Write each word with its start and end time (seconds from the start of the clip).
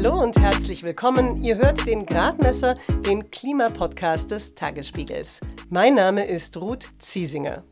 Hallo 0.00 0.22
und 0.22 0.38
herzlich 0.38 0.84
willkommen. 0.84 1.42
Ihr 1.42 1.56
hört 1.56 1.84
den 1.84 2.06
Gradmesser, 2.06 2.76
den 3.04 3.32
Klimapodcast 3.32 4.30
des 4.30 4.54
Tagesspiegels. 4.54 5.40
Mein 5.70 5.96
Name 5.96 6.24
ist 6.24 6.56
Ruth 6.56 6.88
Ziesinger. 7.00 7.64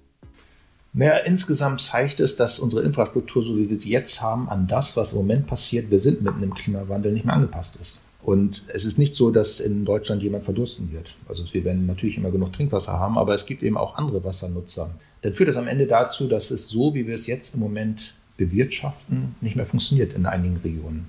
Naja, 0.93 1.19
insgesamt 1.19 1.83
zeigt 1.83 2.19
es, 2.19 2.35
dass 2.35 2.59
unsere 2.59 2.83
Infrastruktur, 2.83 3.45
so 3.45 3.57
wie 3.57 3.71
wir 3.71 3.79
sie 3.79 3.91
jetzt 3.91 4.23
haben, 4.23 4.49
an 4.49 4.67
das, 4.67 4.97
was 4.97 5.13
im 5.13 5.21
Moment 5.21 5.47
passiert, 5.47 5.89
wir 5.93 6.01
sind 6.01 6.23
mitten 6.23 6.43
im 6.43 6.53
Klimawandel, 6.53 7.13
nicht 7.13 7.27
mehr 7.27 7.37
angepasst 7.37 7.79
ist. 7.81 8.03
Und 8.25 8.65
es 8.75 8.85
ist 8.85 8.99
nicht 8.99 9.15
so, 9.15 9.31
dass 9.31 9.61
in 9.61 9.85
Deutschland 9.85 10.21
jemand 10.21 10.43
verdursten 10.43 10.91
wird. 10.91 11.15
Also 11.29 11.45
wir 11.53 11.63
werden 11.63 11.87
natürlich 11.87 12.17
immer 12.17 12.33
genug 12.33 12.53
Trinkwasser 12.53 12.99
haben, 12.99 13.19
aber 13.19 13.35
es 13.35 13.47
gibt 13.47 13.63
eben 13.63 13.77
auch 13.77 13.95
andere 13.95 14.25
Wassernutzer. 14.25 14.93
Dann 15.23 15.33
führt 15.33 15.49
das 15.49 15.57
am 15.57 15.69
Ende 15.69 15.87
dazu, 15.87 16.27
dass 16.27 16.51
es 16.51 16.69
so, 16.69 16.93
wie 16.93 17.07
wir 17.07 17.15
es 17.15 17.29
jetzt 17.29 17.55
im 17.55 17.61
Moment 17.61 18.15
bewirtschaften, 18.37 19.37
nicht 19.41 19.55
mehr 19.55 19.65
funktioniert 19.65 20.13
in 20.13 20.27
einigen 20.27 20.57
Regionen. 20.57 21.09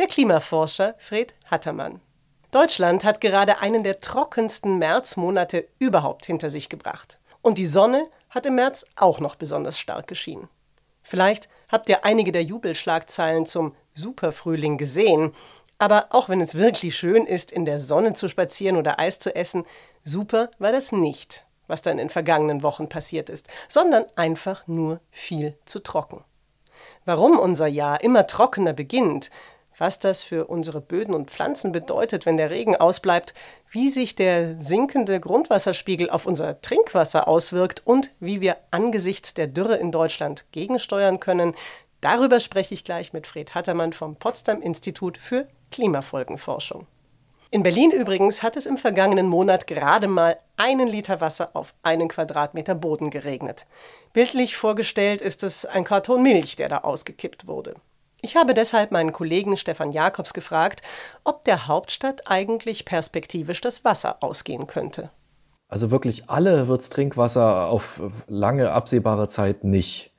Der 0.00 0.06
Klimaforscher 0.06 0.94
Fred 0.96 1.34
Hattermann. 1.50 2.00
Deutschland 2.52 3.04
hat 3.04 3.20
gerade 3.20 3.58
einen 3.58 3.84
der 3.84 4.00
trockensten 4.00 4.78
Märzmonate 4.78 5.68
überhaupt 5.78 6.24
hinter 6.24 6.48
sich 6.48 6.70
gebracht. 6.70 7.18
Und 7.42 7.58
die 7.58 7.66
Sonne 7.66 8.06
hat 8.30 8.46
im 8.46 8.54
März 8.54 8.86
auch 8.96 9.20
noch 9.20 9.34
besonders 9.34 9.78
stark 9.78 10.06
geschienen. 10.06 10.48
Vielleicht 11.02 11.50
habt 11.70 11.90
ihr 11.90 12.02
einige 12.06 12.32
der 12.32 12.44
Jubelschlagzeilen 12.44 13.44
zum 13.44 13.74
Superfrühling 13.92 14.78
gesehen. 14.78 15.34
Aber 15.76 16.06
auch 16.08 16.30
wenn 16.30 16.40
es 16.40 16.54
wirklich 16.54 16.96
schön 16.96 17.26
ist, 17.26 17.52
in 17.52 17.66
der 17.66 17.78
Sonne 17.78 18.14
zu 18.14 18.26
spazieren 18.26 18.78
oder 18.78 18.98
Eis 18.98 19.18
zu 19.18 19.36
essen, 19.36 19.66
super 20.02 20.50
war 20.58 20.72
das 20.72 20.92
nicht, 20.92 21.44
was 21.66 21.82
dann 21.82 21.98
in 21.98 22.08
vergangenen 22.08 22.62
Wochen 22.62 22.88
passiert 22.88 23.28
ist, 23.28 23.48
sondern 23.68 24.06
einfach 24.16 24.66
nur 24.66 25.00
viel 25.10 25.58
zu 25.66 25.78
trocken. 25.80 26.24
Warum 27.04 27.38
unser 27.38 27.66
Jahr 27.66 28.02
immer 28.02 28.26
trockener 28.26 28.72
beginnt, 28.72 29.30
was 29.80 29.98
das 29.98 30.22
für 30.22 30.46
unsere 30.46 30.80
Böden 30.80 31.14
und 31.14 31.30
Pflanzen 31.30 31.72
bedeutet, 31.72 32.26
wenn 32.26 32.36
der 32.36 32.50
Regen 32.50 32.76
ausbleibt, 32.76 33.32
wie 33.70 33.88
sich 33.88 34.14
der 34.14 34.60
sinkende 34.60 35.18
Grundwasserspiegel 35.18 36.10
auf 36.10 36.26
unser 36.26 36.60
Trinkwasser 36.60 37.26
auswirkt 37.26 37.82
und 37.86 38.10
wie 38.20 38.42
wir 38.42 38.58
angesichts 38.70 39.32
der 39.32 39.46
Dürre 39.46 39.76
in 39.76 39.90
Deutschland 39.90 40.44
gegensteuern 40.52 41.18
können, 41.18 41.54
darüber 42.02 42.40
spreche 42.40 42.74
ich 42.74 42.84
gleich 42.84 43.14
mit 43.14 43.26
Fred 43.26 43.54
Hattermann 43.54 43.94
vom 43.94 44.16
Potsdam 44.16 44.60
Institut 44.60 45.16
für 45.16 45.48
Klimafolgenforschung. 45.72 46.86
In 47.52 47.64
Berlin 47.64 47.90
übrigens 47.90 48.44
hat 48.44 48.56
es 48.56 48.66
im 48.66 48.76
vergangenen 48.76 49.26
Monat 49.26 49.66
gerade 49.66 50.06
mal 50.06 50.36
einen 50.56 50.86
Liter 50.86 51.20
Wasser 51.20 51.50
auf 51.54 51.74
einen 51.82 52.08
Quadratmeter 52.08 52.76
Boden 52.76 53.10
geregnet. 53.10 53.66
Bildlich 54.12 54.56
vorgestellt 54.56 55.20
ist 55.20 55.42
es 55.42 55.64
ein 55.64 55.84
Karton 55.84 56.22
Milch, 56.22 56.54
der 56.54 56.68
da 56.68 56.78
ausgekippt 56.78 57.48
wurde. 57.48 57.74
Ich 58.22 58.36
habe 58.36 58.54
deshalb 58.54 58.90
meinen 58.92 59.12
Kollegen 59.12 59.56
Stefan 59.56 59.92
Jakobs 59.92 60.34
gefragt, 60.34 60.82
ob 61.24 61.44
der 61.44 61.66
Hauptstadt 61.66 62.22
eigentlich 62.26 62.84
perspektivisch 62.84 63.60
das 63.60 63.84
Wasser 63.84 64.18
ausgehen 64.20 64.66
könnte. 64.66 65.10
Also 65.68 65.90
wirklich 65.90 66.28
alle 66.28 66.68
wird 66.68 66.90
Trinkwasser 66.90 67.68
auf 67.68 68.00
lange 68.26 68.72
absehbare 68.72 69.28
Zeit 69.28 69.64
nicht 69.64 70.10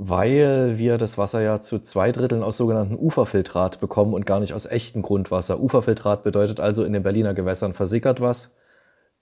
weil 0.00 0.78
wir 0.78 0.96
das 0.96 1.18
Wasser 1.18 1.40
ja 1.40 1.60
zu 1.60 1.80
zwei 1.80 2.12
Dritteln 2.12 2.44
aus 2.44 2.56
sogenannten 2.56 2.96
Uferfiltrat 2.96 3.80
bekommen 3.80 4.14
und 4.14 4.26
gar 4.26 4.38
nicht 4.38 4.54
aus 4.54 4.64
echtem 4.64 5.02
Grundwasser. 5.02 5.58
Uferfiltrat 5.58 6.22
bedeutet 6.22 6.60
also, 6.60 6.84
in 6.84 6.92
den 6.92 7.02
Berliner 7.02 7.34
Gewässern 7.34 7.74
versickert 7.74 8.20
was, 8.20 8.54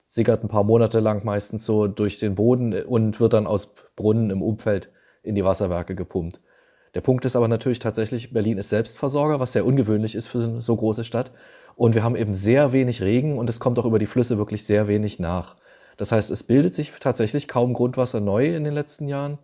sickert 0.05 0.43
ein 0.43 0.49
paar 0.49 0.63
Monate 0.63 0.99
lang 0.99 1.25
meistens 1.25 1.65
so 1.65 1.87
durch 1.87 2.19
den 2.19 2.35
Boden 2.35 2.79
und 2.83 3.19
wird 3.19 3.33
dann 3.33 3.47
aus 3.47 3.73
Brunnen 3.95 4.29
im 4.29 4.43
Umfeld 4.43 4.91
in 5.23 5.33
die 5.33 5.43
Wasserwerke 5.43 5.95
gepumpt. 5.95 6.41
Der 6.97 7.01
Punkt 7.01 7.25
ist 7.25 7.35
aber 7.35 7.47
natürlich 7.47 7.77
tatsächlich, 7.77 8.33
Berlin 8.33 8.57
ist 8.57 8.69
Selbstversorger, 8.69 9.39
was 9.39 9.53
sehr 9.53 9.67
ungewöhnlich 9.67 10.15
ist 10.15 10.25
für 10.25 10.39
eine 10.39 10.63
so 10.63 10.75
große 10.75 11.03
Stadt. 11.03 11.29
Und 11.75 11.93
wir 11.93 12.03
haben 12.03 12.15
eben 12.15 12.33
sehr 12.33 12.71
wenig 12.71 13.03
Regen 13.03 13.37
und 13.37 13.51
es 13.51 13.59
kommt 13.59 13.77
auch 13.77 13.85
über 13.85 13.99
die 13.99 14.07
Flüsse 14.07 14.39
wirklich 14.39 14.65
sehr 14.65 14.87
wenig 14.87 15.19
nach. 15.19 15.55
Das 15.97 16.11
heißt, 16.11 16.31
es 16.31 16.41
bildet 16.41 16.73
sich 16.73 16.91
tatsächlich 16.99 17.47
kaum 17.47 17.75
Grundwasser 17.75 18.19
neu 18.19 18.47
in 18.55 18.63
den 18.63 18.73
letzten 18.73 19.07
Jahren. 19.07 19.37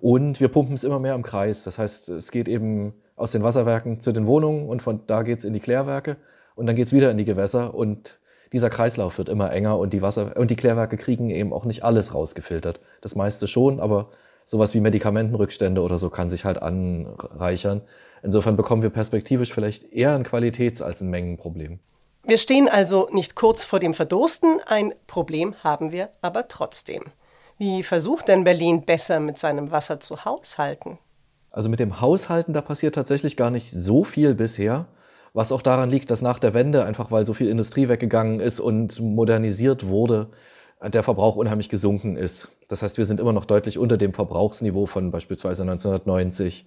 Und 0.00 0.40
wir 0.40 0.48
pumpen 0.48 0.74
es 0.74 0.82
immer 0.82 0.98
mehr 0.98 1.14
im 1.14 1.22
Kreis. 1.22 1.62
Das 1.62 1.78
heißt, 1.78 2.08
es 2.08 2.32
geht 2.32 2.48
eben 2.48 2.94
aus 3.14 3.30
den 3.30 3.44
Wasserwerken 3.44 4.00
zu 4.00 4.10
den 4.10 4.26
Wohnungen 4.26 4.68
und 4.68 4.82
von 4.82 5.02
da 5.06 5.22
geht 5.22 5.38
es 5.38 5.44
in 5.44 5.52
die 5.52 5.60
Klärwerke 5.60 6.16
und 6.56 6.66
dann 6.66 6.74
geht 6.74 6.88
es 6.88 6.92
wieder 6.92 7.12
in 7.12 7.18
die 7.18 7.24
Gewässer 7.24 7.72
und 7.72 8.18
dieser 8.52 8.68
Kreislauf 8.68 9.16
wird 9.16 9.28
immer 9.28 9.52
enger 9.52 9.78
und 9.78 9.92
die 9.92 10.02
Wasser 10.02 10.36
und 10.36 10.50
die 10.50 10.56
Klärwerke 10.56 10.96
kriegen 10.96 11.30
eben 11.30 11.52
auch 11.52 11.66
nicht 11.66 11.84
alles 11.84 12.16
rausgefiltert. 12.16 12.80
Das 13.00 13.14
meiste 13.14 13.46
schon, 13.46 13.78
aber 13.78 14.10
sowas 14.50 14.74
wie 14.74 14.80
Medikamentenrückstände 14.80 15.80
oder 15.80 16.00
so 16.00 16.10
kann 16.10 16.28
sich 16.28 16.44
halt 16.44 16.60
anreichern. 16.60 17.82
Insofern 18.20 18.56
bekommen 18.56 18.82
wir 18.82 18.90
perspektivisch 18.90 19.54
vielleicht 19.54 19.92
eher 19.92 20.16
ein 20.16 20.24
Qualitäts- 20.24 20.82
als 20.82 21.00
ein 21.00 21.08
Mengenproblem. 21.08 21.78
Wir 22.24 22.36
stehen 22.36 22.68
also 22.68 23.08
nicht 23.12 23.36
kurz 23.36 23.64
vor 23.64 23.78
dem 23.78 23.94
Verdursten, 23.94 24.58
ein 24.66 24.92
Problem 25.06 25.54
haben 25.62 25.92
wir 25.92 26.08
aber 26.20 26.48
trotzdem. 26.48 27.04
Wie 27.58 27.84
versucht 27.84 28.26
denn 28.26 28.42
Berlin 28.42 28.80
besser 28.80 29.20
mit 29.20 29.38
seinem 29.38 29.70
Wasser 29.70 30.00
zu 30.00 30.24
haushalten? 30.24 30.98
Also 31.52 31.68
mit 31.68 31.78
dem 31.78 32.00
Haushalten, 32.00 32.52
da 32.52 32.60
passiert 32.60 32.96
tatsächlich 32.96 33.36
gar 33.36 33.52
nicht 33.52 33.70
so 33.70 34.02
viel 34.02 34.34
bisher. 34.34 34.88
Was 35.32 35.52
auch 35.52 35.62
daran 35.62 35.90
liegt, 35.90 36.10
dass 36.10 36.22
nach 36.22 36.40
der 36.40 36.54
Wende, 36.54 36.84
einfach 36.84 37.12
weil 37.12 37.24
so 37.24 37.34
viel 37.34 37.48
Industrie 37.48 37.88
weggegangen 37.88 38.40
ist 38.40 38.58
und 38.58 38.98
modernisiert 38.98 39.86
wurde, 39.86 40.30
der 40.88 41.02
Verbrauch 41.02 41.36
unheimlich 41.36 41.68
gesunken 41.68 42.16
ist. 42.16 42.48
Das 42.68 42.82
heißt, 42.82 42.98
wir 42.98 43.04
sind 43.04 43.20
immer 43.20 43.32
noch 43.32 43.44
deutlich 43.44 43.78
unter 43.78 43.96
dem 43.96 44.12
Verbrauchsniveau 44.12 44.86
von 44.86 45.10
beispielsweise 45.10 45.62
1990. 45.62 46.66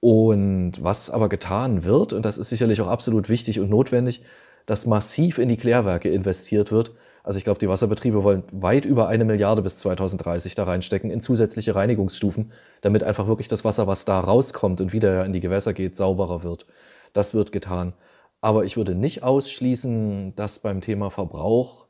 Und 0.00 0.82
was 0.82 1.10
aber 1.10 1.28
getan 1.28 1.84
wird, 1.84 2.12
und 2.12 2.24
das 2.24 2.38
ist 2.38 2.50
sicherlich 2.50 2.80
auch 2.80 2.88
absolut 2.88 3.28
wichtig 3.28 3.58
und 3.58 3.70
notwendig, 3.70 4.22
dass 4.66 4.86
massiv 4.86 5.38
in 5.38 5.48
die 5.48 5.56
Klärwerke 5.56 6.10
investiert 6.10 6.70
wird, 6.70 6.92
also 7.24 7.38
ich 7.38 7.44
glaube, 7.44 7.58
die 7.58 7.70
Wasserbetriebe 7.70 8.22
wollen 8.22 8.44
weit 8.52 8.84
über 8.84 9.08
eine 9.08 9.24
Milliarde 9.24 9.62
bis 9.62 9.78
2030 9.78 10.54
da 10.54 10.64
reinstecken 10.64 11.10
in 11.10 11.22
zusätzliche 11.22 11.74
Reinigungsstufen, 11.74 12.52
damit 12.82 13.02
einfach 13.02 13.26
wirklich 13.26 13.48
das 13.48 13.64
Wasser, 13.64 13.86
was 13.86 14.04
da 14.04 14.20
rauskommt 14.20 14.82
und 14.82 14.92
wieder 14.92 15.24
in 15.24 15.32
die 15.32 15.40
Gewässer 15.40 15.72
geht, 15.72 15.96
sauberer 15.96 16.42
wird. 16.42 16.66
Das 17.14 17.32
wird 17.32 17.50
getan. 17.50 17.94
Aber 18.42 18.66
ich 18.66 18.76
würde 18.76 18.94
nicht 18.94 19.22
ausschließen, 19.22 20.36
dass 20.36 20.58
beim 20.58 20.82
Thema 20.82 21.10
Verbrauch, 21.10 21.83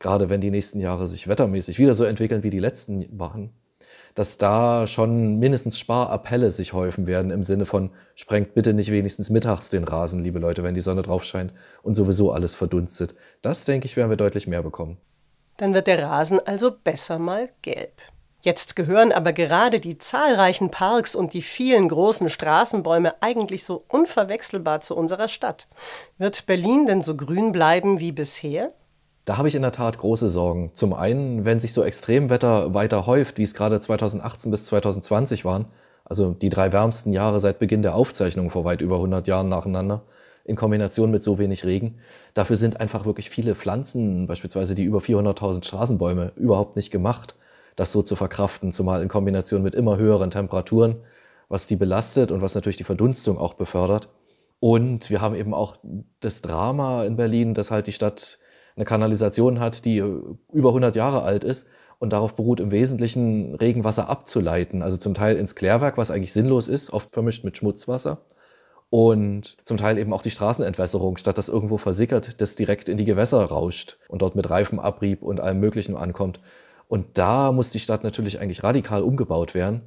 gerade 0.00 0.28
wenn 0.28 0.40
die 0.40 0.50
nächsten 0.50 0.80
Jahre 0.80 1.06
sich 1.06 1.28
wettermäßig 1.28 1.78
wieder 1.78 1.94
so 1.94 2.04
entwickeln 2.04 2.42
wie 2.42 2.50
die 2.50 2.58
letzten 2.58 3.06
waren, 3.16 3.52
dass 4.16 4.38
da 4.38 4.88
schon 4.88 5.38
mindestens 5.38 5.78
Sparappelle 5.78 6.50
sich 6.50 6.72
häufen 6.72 7.06
werden 7.06 7.30
im 7.30 7.44
Sinne 7.44 7.66
von, 7.66 7.90
sprengt 8.16 8.54
bitte 8.54 8.74
nicht 8.74 8.90
wenigstens 8.90 9.30
mittags 9.30 9.70
den 9.70 9.84
Rasen, 9.84 10.20
liebe 10.20 10.40
Leute, 10.40 10.64
wenn 10.64 10.74
die 10.74 10.80
Sonne 10.80 11.02
drauf 11.02 11.22
scheint 11.22 11.52
und 11.82 11.94
sowieso 11.94 12.32
alles 12.32 12.56
verdunstet. 12.56 13.14
Das, 13.42 13.64
denke 13.64 13.86
ich, 13.86 13.96
werden 13.96 14.10
wir 14.10 14.16
deutlich 14.16 14.48
mehr 14.48 14.62
bekommen. 14.62 14.96
Dann 15.58 15.74
wird 15.74 15.86
der 15.86 16.02
Rasen 16.02 16.40
also 16.44 16.72
besser 16.72 17.18
mal 17.18 17.50
gelb. 17.62 18.02
Jetzt 18.42 18.74
gehören 18.74 19.12
aber 19.12 19.34
gerade 19.34 19.80
die 19.80 19.98
zahlreichen 19.98 20.70
Parks 20.70 21.14
und 21.14 21.34
die 21.34 21.42
vielen 21.42 21.88
großen 21.88 22.30
Straßenbäume 22.30 23.20
eigentlich 23.20 23.64
so 23.64 23.84
unverwechselbar 23.88 24.80
zu 24.80 24.96
unserer 24.96 25.28
Stadt. 25.28 25.68
Wird 26.16 26.46
Berlin 26.46 26.86
denn 26.86 27.02
so 27.02 27.16
grün 27.16 27.52
bleiben 27.52 28.00
wie 28.00 28.12
bisher? 28.12 28.72
Da 29.30 29.36
habe 29.36 29.46
ich 29.46 29.54
in 29.54 29.62
der 29.62 29.70
Tat 29.70 29.96
große 29.96 30.28
Sorgen. 30.28 30.72
Zum 30.74 30.92
einen, 30.92 31.44
wenn 31.44 31.60
sich 31.60 31.72
so 31.72 31.84
Extremwetter 31.84 32.74
weiter 32.74 33.06
häuft, 33.06 33.38
wie 33.38 33.44
es 33.44 33.54
gerade 33.54 33.78
2018 33.78 34.50
bis 34.50 34.64
2020 34.64 35.44
waren, 35.44 35.66
also 36.04 36.32
die 36.32 36.48
drei 36.48 36.72
wärmsten 36.72 37.12
Jahre 37.12 37.38
seit 37.38 37.60
Beginn 37.60 37.82
der 37.82 37.94
Aufzeichnung 37.94 38.50
vor 38.50 38.64
weit 38.64 38.80
über 38.80 38.96
100 38.96 39.28
Jahren 39.28 39.48
nacheinander, 39.48 40.02
in 40.42 40.56
Kombination 40.56 41.12
mit 41.12 41.22
so 41.22 41.38
wenig 41.38 41.64
Regen. 41.64 42.00
Dafür 42.34 42.56
sind 42.56 42.80
einfach 42.80 43.04
wirklich 43.04 43.30
viele 43.30 43.54
Pflanzen, 43.54 44.26
beispielsweise 44.26 44.74
die 44.74 44.82
über 44.82 44.98
400.000 44.98 45.64
Straßenbäume, 45.64 46.32
überhaupt 46.34 46.74
nicht 46.74 46.90
gemacht, 46.90 47.36
das 47.76 47.92
so 47.92 48.02
zu 48.02 48.16
verkraften, 48.16 48.72
zumal 48.72 49.00
in 49.00 49.08
Kombination 49.08 49.62
mit 49.62 49.76
immer 49.76 49.96
höheren 49.96 50.32
Temperaturen, 50.32 50.96
was 51.48 51.68
die 51.68 51.76
belastet 51.76 52.32
und 52.32 52.42
was 52.42 52.56
natürlich 52.56 52.78
die 52.78 52.82
Verdunstung 52.82 53.38
auch 53.38 53.54
befördert. 53.54 54.08
Und 54.58 55.08
wir 55.08 55.20
haben 55.20 55.36
eben 55.36 55.54
auch 55.54 55.76
das 56.18 56.42
Drama 56.42 57.04
in 57.04 57.14
Berlin, 57.14 57.54
dass 57.54 57.70
halt 57.70 57.86
die 57.86 57.92
Stadt 57.92 58.40
eine 58.80 58.86
Kanalisation 58.86 59.60
hat, 59.60 59.84
die 59.84 59.98
über 59.98 60.70
100 60.70 60.96
Jahre 60.96 61.22
alt 61.22 61.44
ist 61.44 61.66
und 61.98 62.12
darauf 62.14 62.34
beruht 62.34 62.60
im 62.60 62.70
Wesentlichen 62.70 63.54
Regenwasser 63.54 64.08
abzuleiten, 64.08 64.82
also 64.82 64.96
zum 64.96 65.12
Teil 65.12 65.36
ins 65.36 65.54
Klärwerk, 65.54 65.98
was 65.98 66.10
eigentlich 66.10 66.32
sinnlos 66.32 66.66
ist, 66.66 66.92
oft 66.92 67.12
vermischt 67.12 67.44
mit 67.44 67.58
Schmutzwasser 67.58 68.22
und 68.88 69.58
zum 69.64 69.76
Teil 69.76 69.98
eben 69.98 70.12
auch 70.14 70.22
die 70.22 70.30
Straßenentwässerung, 70.30 71.18
statt 71.18 71.36
dass 71.36 71.50
irgendwo 71.50 71.76
versickert, 71.76 72.40
das 72.40 72.56
direkt 72.56 72.88
in 72.88 72.96
die 72.96 73.04
Gewässer 73.04 73.44
rauscht 73.44 73.98
und 74.08 74.22
dort 74.22 74.34
mit 74.34 74.48
Reifenabrieb 74.48 75.22
und 75.22 75.40
allem 75.40 75.60
Möglichen 75.60 75.94
ankommt. 75.94 76.40
Und 76.88 77.18
da 77.18 77.52
muss 77.52 77.70
die 77.70 77.78
Stadt 77.78 78.02
natürlich 78.02 78.40
eigentlich 78.40 78.64
radikal 78.64 79.02
umgebaut 79.02 79.54
werden, 79.54 79.82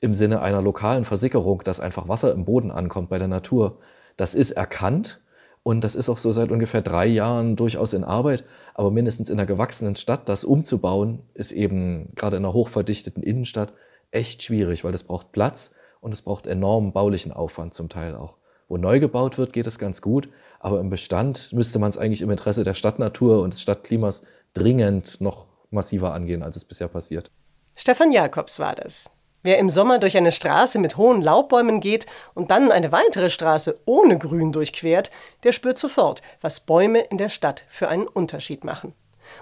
im 0.00 0.12
Sinne 0.12 0.42
einer 0.42 0.60
lokalen 0.60 1.06
Versickerung, 1.06 1.62
dass 1.64 1.80
einfach 1.80 2.08
Wasser 2.08 2.32
im 2.32 2.44
Boden 2.44 2.70
ankommt 2.70 3.08
bei 3.08 3.18
der 3.18 3.26
Natur. 3.26 3.78
Das 4.18 4.34
ist 4.34 4.50
erkannt, 4.50 5.22
und 5.64 5.82
das 5.82 5.94
ist 5.94 6.10
auch 6.10 6.18
so 6.18 6.30
seit 6.30 6.52
ungefähr 6.52 6.82
drei 6.82 7.06
Jahren 7.06 7.56
durchaus 7.56 7.94
in 7.94 8.04
Arbeit. 8.04 8.44
Aber 8.74 8.90
mindestens 8.90 9.30
in 9.30 9.38
einer 9.38 9.46
gewachsenen 9.46 9.96
Stadt 9.96 10.28
das 10.28 10.44
umzubauen, 10.44 11.22
ist 11.32 11.52
eben 11.52 12.12
gerade 12.14 12.36
in 12.36 12.44
einer 12.44 12.52
hochverdichteten 12.52 13.22
Innenstadt 13.22 13.72
echt 14.10 14.42
schwierig, 14.42 14.84
weil 14.84 14.92
das 14.92 15.04
braucht 15.04 15.32
Platz 15.32 15.74
und 16.02 16.12
es 16.12 16.20
braucht 16.20 16.46
enormen 16.46 16.92
baulichen 16.92 17.32
Aufwand 17.32 17.72
zum 17.72 17.88
Teil 17.88 18.14
auch. 18.14 18.36
Wo 18.68 18.76
neu 18.76 19.00
gebaut 19.00 19.38
wird, 19.38 19.54
geht 19.54 19.66
es 19.66 19.78
ganz 19.78 20.02
gut, 20.02 20.28
aber 20.60 20.80
im 20.80 20.90
Bestand 20.90 21.50
müsste 21.54 21.78
man 21.78 21.88
es 21.88 21.96
eigentlich 21.96 22.20
im 22.20 22.30
Interesse 22.30 22.62
der 22.62 22.74
Stadtnatur 22.74 23.40
und 23.40 23.54
des 23.54 23.62
Stadtklimas 23.62 24.22
dringend 24.52 25.22
noch 25.22 25.46
massiver 25.70 26.12
angehen, 26.12 26.42
als 26.42 26.56
es 26.56 26.66
bisher 26.66 26.88
passiert. 26.88 27.30
Stefan 27.74 28.12
Jakobs 28.12 28.58
war 28.58 28.74
das. 28.74 29.10
Wer 29.44 29.58
im 29.58 29.68
Sommer 29.68 29.98
durch 29.98 30.16
eine 30.16 30.32
Straße 30.32 30.78
mit 30.78 30.96
hohen 30.96 31.20
Laubbäumen 31.20 31.80
geht 31.80 32.06
und 32.32 32.50
dann 32.50 32.72
eine 32.72 32.92
weitere 32.92 33.28
Straße 33.28 33.78
ohne 33.84 34.16
Grün 34.16 34.52
durchquert, 34.52 35.10
der 35.42 35.52
spürt 35.52 35.78
sofort, 35.78 36.22
was 36.40 36.60
Bäume 36.60 37.00
in 37.00 37.18
der 37.18 37.28
Stadt 37.28 37.66
für 37.68 37.88
einen 37.88 38.06
Unterschied 38.06 38.64
machen. 38.64 38.94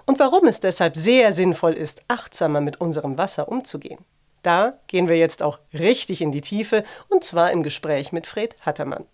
Und 0.04 0.18
warum 0.18 0.48
es 0.48 0.58
deshalb 0.58 0.96
sehr 0.96 1.32
sinnvoll 1.32 1.74
ist, 1.74 2.02
achtsamer 2.08 2.60
mit 2.60 2.80
unserem 2.80 3.16
Wasser 3.16 3.48
umzugehen. 3.48 4.00
Da 4.42 4.80
gehen 4.88 5.06
wir 5.06 5.18
jetzt 5.18 5.40
auch 5.40 5.60
richtig 5.72 6.20
in 6.20 6.32
die 6.32 6.40
Tiefe, 6.40 6.82
und 7.08 7.22
zwar 7.22 7.52
im 7.52 7.62
Gespräch 7.62 8.10
mit 8.10 8.26
Fred 8.26 8.56
Hattermann. 8.62 9.04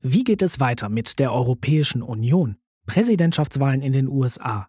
Wie 0.00 0.24
geht 0.24 0.40
es 0.40 0.58
weiter 0.58 0.88
mit 0.88 1.18
der 1.18 1.34
Europäischen 1.34 2.00
Union? 2.00 2.56
Präsidentschaftswahlen 2.86 3.82
in 3.82 3.92
den 3.92 4.08
USA, 4.08 4.68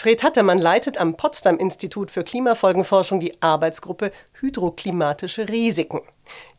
Fred 0.00 0.22
Hattermann 0.22 0.58
leitet 0.58 0.96
am 0.96 1.14
Potsdam 1.14 1.58
Institut 1.58 2.10
für 2.10 2.24
Klimafolgenforschung 2.24 3.20
die 3.20 3.42
Arbeitsgruppe 3.42 4.12
Hydroklimatische 4.40 5.50
Risiken. 5.50 6.00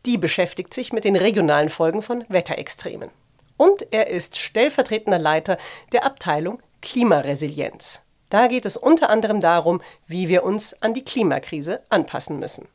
Die 0.05 0.19
beschäftigt 0.19 0.75
sich 0.75 0.93
mit 0.93 1.05
den 1.05 1.15
regionalen 1.15 1.69
Folgen 1.69 2.03
von 2.03 2.23
Wetterextremen. 2.29 3.09
Und 3.57 3.87
er 3.89 4.11
ist 4.11 4.37
stellvertretender 4.37 5.17
Leiter 5.17 5.57
der 5.91 6.05
Abteilung 6.05 6.61
Klimaresilienz. 6.83 8.01
Da 8.29 8.45
geht 8.45 8.67
es 8.67 8.77
unter 8.77 9.09
anderem 9.09 9.41
darum, 9.41 9.81
wie 10.05 10.29
wir 10.29 10.43
uns 10.43 10.79
an 10.79 10.93
die 10.93 11.03
Klimakrise 11.03 11.81
anpassen 11.89 12.37
müssen. 12.37 12.67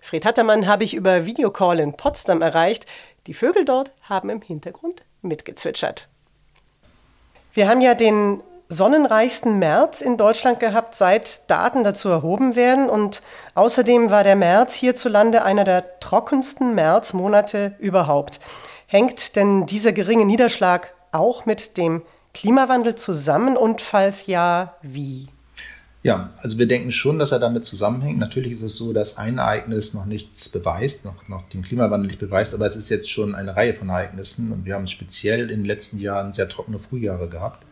Fred 0.00 0.24
Hattermann 0.24 0.66
habe 0.66 0.82
ich 0.82 0.94
über 0.94 1.26
Videocall 1.26 1.78
in 1.78 1.96
Potsdam 1.96 2.42
erreicht. 2.42 2.86
Die 3.28 3.34
Vögel 3.34 3.64
dort 3.64 3.92
haben 4.02 4.30
im 4.30 4.42
Hintergrund 4.42 5.04
mitgezwitschert. 5.20 6.08
Wir 7.54 7.68
haben 7.68 7.82
ja 7.82 7.94
den 7.94 8.42
sonnenreichsten 8.72 9.58
März 9.58 10.00
in 10.00 10.16
Deutschland 10.16 10.58
gehabt, 10.58 10.94
seit 10.94 11.48
Daten 11.50 11.84
dazu 11.84 12.08
erhoben 12.08 12.56
werden. 12.56 12.88
Und 12.88 13.22
außerdem 13.54 14.10
war 14.10 14.24
der 14.24 14.36
März 14.36 14.74
hierzulande 14.74 15.42
einer 15.44 15.64
der 15.64 16.00
trockensten 16.00 16.74
Märzmonate 16.74 17.74
überhaupt. 17.78 18.40
Hängt 18.86 19.36
denn 19.36 19.66
dieser 19.66 19.92
geringe 19.92 20.24
Niederschlag 20.24 20.92
auch 21.12 21.46
mit 21.46 21.76
dem 21.76 22.02
Klimawandel 22.34 22.94
zusammen 22.94 23.56
und 23.56 23.80
falls 23.80 24.26
ja, 24.26 24.74
wie? 24.82 25.28
Ja, 26.02 26.30
also 26.38 26.58
wir 26.58 26.66
denken 26.66 26.90
schon, 26.90 27.18
dass 27.18 27.30
er 27.30 27.38
damit 27.38 27.64
zusammenhängt. 27.64 28.18
Natürlich 28.18 28.54
ist 28.54 28.62
es 28.62 28.76
so, 28.76 28.92
dass 28.92 29.18
ein 29.18 29.38
Ereignis 29.38 29.94
noch 29.94 30.04
nichts 30.04 30.48
beweist, 30.48 31.04
noch, 31.04 31.28
noch 31.28 31.48
den 31.50 31.62
Klimawandel 31.62 32.08
nicht 32.08 32.18
beweist, 32.18 32.54
aber 32.54 32.66
es 32.66 32.74
ist 32.74 32.88
jetzt 32.88 33.08
schon 33.08 33.36
eine 33.36 33.54
Reihe 33.54 33.74
von 33.74 33.88
Ereignissen 33.88 34.50
und 34.50 34.64
wir 34.64 34.74
haben 34.74 34.88
speziell 34.88 35.42
in 35.42 35.60
den 35.60 35.64
letzten 35.64 35.98
Jahren 35.98 36.32
sehr 36.32 36.48
trockene 36.48 36.80
Frühjahre 36.80 37.28
gehabt. 37.28 37.64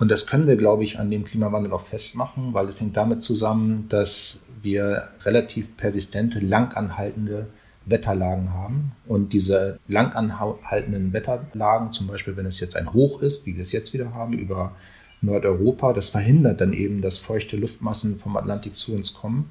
Und 0.00 0.10
das 0.10 0.26
können 0.26 0.46
wir, 0.46 0.56
glaube 0.56 0.82
ich, 0.82 0.98
an 0.98 1.10
dem 1.10 1.24
Klimawandel 1.24 1.74
auch 1.74 1.84
festmachen, 1.84 2.54
weil 2.54 2.66
es 2.68 2.80
hängt 2.80 2.96
damit 2.96 3.22
zusammen, 3.22 3.84
dass 3.90 4.40
wir 4.62 5.08
relativ 5.24 5.76
persistente, 5.76 6.40
langanhaltende 6.40 7.48
Wetterlagen 7.84 8.54
haben. 8.54 8.92
Und 9.06 9.34
diese 9.34 9.78
langanhaltenden 9.88 11.12
Wetterlagen, 11.12 11.92
zum 11.92 12.06
Beispiel 12.06 12.34
wenn 12.38 12.46
es 12.46 12.60
jetzt 12.60 12.78
ein 12.78 12.94
Hoch 12.94 13.20
ist, 13.20 13.44
wie 13.44 13.56
wir 13.56 13.60
es 13.60 13.72
jetzt 13.72 13.92
wieder 13.92 14.14
haben, 14.14 14.32
über 14.32 14.72
Nordeuropa, 15.20 15.92
das 15.92 16.08
verhindert 16.08 16.62
dann 16.62 16.72
eben, 16.72 17.02
dass 17.02 17.18
feuchte 17.18 17.58
Luftmassen 17.58 18.18
vom 18.18 18.38
Atlantik 18.38 18.74
zu 18.74 18.94
uns 18.94 19.12
kommen. 19.12 19.50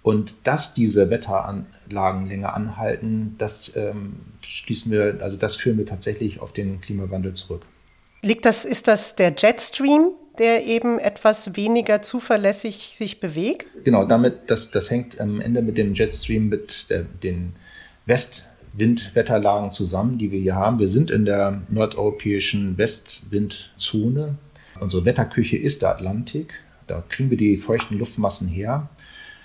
Und 0.00 0.46
dass 0.46 0.74
diese 0.74 1.10
Wetteranlagen 1.10 2.28
länger 2.28 2.54
anhalten, 2.54 3.34
das 3.38 3.74
ähm, 3.74 4.14
schließen 4.42 4.92
wir, 4.92 5.18
also 5.22 5.36
das 5.36 5.56
führen 5.56 5.76
wir 5.76 5.86
tatsächlich 5.86 6.38
auf 6.38 6.52
den 6.52 6.80
Klimawandel 6.80 7.32
zurück. 7.32 7.62
Liegt 8.26 8.44
das, 8.44 8.64
ist 8.64 8.88
das 8.88 9.14
der 9.14 9.32
Jetstream, 9.38 10.10
der 10.38 10.66
eben 10.66 10.98
etwas 10.98 11.54
weniger 11.54 12.02
zuverlässig 12.02 12.94
sich 12.96 13.20
bewegt? 13.20 13.68
Genau, 13.84 14.04
damit, 14.04 14.50
das, 14.50 14.72
das 14.72 14.90
hängt 14.90 15.20
am 15.20 15.40
Ende 15.40 15.62
mit 15.62 15.78
dem 15.78 15.94
Jetstream, 15.94 16.48
mit 16.48 16.90
der, 16.90 17.04
den 17.22 17.52
Westwindwetterlagen 18.06 19.70
zusammen, 19.70 20.18
die 20.18 20.32
wir 20.32 20.40
hier 20.40 20.56
haben. 20.56 20.80
Wir 20.80 20.88
sind 20.88 21.12
in 21.12 21.24
der 21.24 21.62
nordeuropäischen 21.68 22.76
Westwindzone. 22.76 24.34
Unsere 24.80 25.04
Wetterküche 25.04 25.56
ist 25.56 25.82
der 25.82 25.90
Atlantik. 25.90 26.54
Da 26.88 27.04
kriegen 27.08 27.30
wir 27.30 27.38
die 27.38 27.56
feuchten 27.56 27.96
Luftmassen 27.96 28.48
her. 28.48 28.88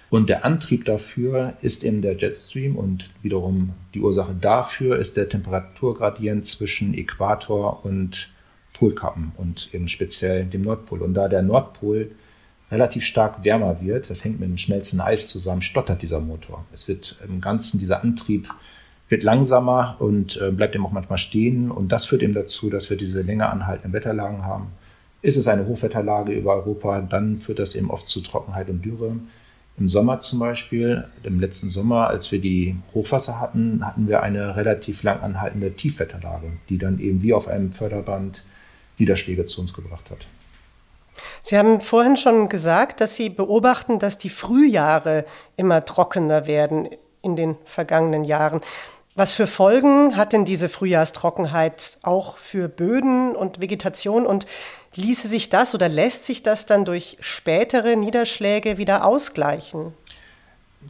Und 0.09 0.27
der 0.27 0.43
Antrieb 0.43 0.85
dafür 0.85 1.53
ist 1.61 1.83
eben 1.83 2.01
der 2.01 2.17
Jetstream 2.17 2.75
und 2.75 3.11
wiederum 3.21 3.73
die 3.93 4.01
Ursache 4.01 4.33
dafür 4.33 4.97
ist 4.97 5.17
der 5.17 5.29
Temperaturgradient 5.29 6.47
zwischen 6.47 6.95
Äquator 6.95 7.85
und 7.85 8.31
Polkappen 8.81 9.31
und 9.37 9.69
eben 9.75 9.87
speziell 9.87 10.45
dem 10.45 10.63
Nordpol. 10.63 11.03
Und 11.03 11.13
da 11.13 11.27
der 11.27 11.43
Nordpol 11.43 12.09
relativ 12.71 13.05
stark 13.05 13.45
wärmer 13.45 13.79
wird, 13.79 14.09
das 14.09 14.25
hängt 14.25 14.39
mit 14.39 14.49
dem 14.49 14.57
schmelzenden 14.57 15.05
Eis 15.05 15.27
zusammen, 15.27 15.61
stottert 15.61 16.01
dieser 16.01 16.19
Motor. 16.19 16.65
Es 16.73 16.87
wird 16.87 17.19
im 17.27 17.41
Ganzen, 17.41 17.77
dieser 17.77 18.01
Antrieb 18.01 18.49
wird 19.07 19.21
langsamer 19.21 19.97
und 19.99 20.41
äh, 20.41 20.49
bleibt 20.49 20.73
eben 20.73 20.83
auch 20.83 20.91
manchmal 20.91 21.19
stehen. 21.19 21.69
Und 21.69 21.91
das 21.91 22.07
führt 22.07 22.23
eben 22.23 22.33
dazu, 22.33 22.71
dass 22.71 22.89
wir 22.89 22.97
diese 22.97 23.21
länger 23.21 23.51
anhaltenden 23.51 23.93
Wetterlagen 23.93 24.43
haben. 24.43 24.69
Ist 25.21 25.37
es 25.37 25.47
eine 25.47 25.67
Hochwetterlage 25.67 26.33
über 26.33 26.55
Europa, 26.55 27.01
dann 27.01 27.37
führt 27.39 27.59
das 27.59 27.75
eben 27.75 27.91
oft 27.91 28.07
zu 28.07 28.21
Trockenheit 28.21 28.67
und 28.71 28.83
Dürre. 28.83 29.15
Im 29.77 29.87
Sommer 29.89 30.21
zum 30.21 30.39
Beispiel, 30.39 31.05
im 31.21 31.39
letzten 31.39 31.69
Sommer, 31.69 32.07
als 32.07 32.31
wir 32.31 32.41
die 32.41 32.77
Hochwasser 32.95 33.39
hatten, 33.39 33.85
hatten 33.85 34.07
wir 34.07 34.23
eine 34.23 34.55
relativ 34.55 35.03
lang 35.03 35.19
anhaltende 35.19 35.71
Tiefwetterlage, 35.71 36.53
die 36.69 36.79
dann 36.79 36.97
eben 36.97 37.21
wie 37.21 37.33
auf 37.33 37.47
einem 37.47 37.71
Förderband 37.71 38.43
Niederschläge 39.01 39.45
zu 39.45 39.61
uns 39.61 39.73
gebracht 39.73 40.09
hat. 40.11 40.25
Sie 41.43 41.57
haben 41.57 41.81
vorhin 41.81 42.17
schon 42.17 42.49
gesagt, 42.49 43.01
dass 43.01 43.15
Sie 43.15 43.29
beobachten, 43.29 43.99
dass 43.99 44.17
die 44.17 44.29
Frühjahre 44.29 45.25
immer 45.57 45.83
trockener 45.83 46.47
werden 46.47 46.87
in 47.21 47.35
den 47.35 47.57
vergangenen 47.65 48.23
Jahren. 48.23 48.61
Was 49.15 49.33
für 49.33 49.47
Folgen 49.47 50.15
hat 50.15 50.33
denn 50.33 50.45
diese 50.45 50.69
Frühjahrstrockenheit 50.69 51.97
auch 52.03 52.37
für 52.37 52.69
Böden 52.69 53.35
und 53.35 53.59
Vegetation 53.59 54.25
und 54.25 54.45
ließe 54.95 55.27
sich 55.27 55.49
das 55.49 55.75
oder 55.75 55.89
lässt 55.89 56.25
sich 56.25 56.43
das 56.43 56.65
dann 56.65 56.85
durch 56.85 57.17
spätere 57.19 57.95
Niederschläge 57.95 58.77
wieder 58.77 59.05
ausgleichen? 59.05 59.93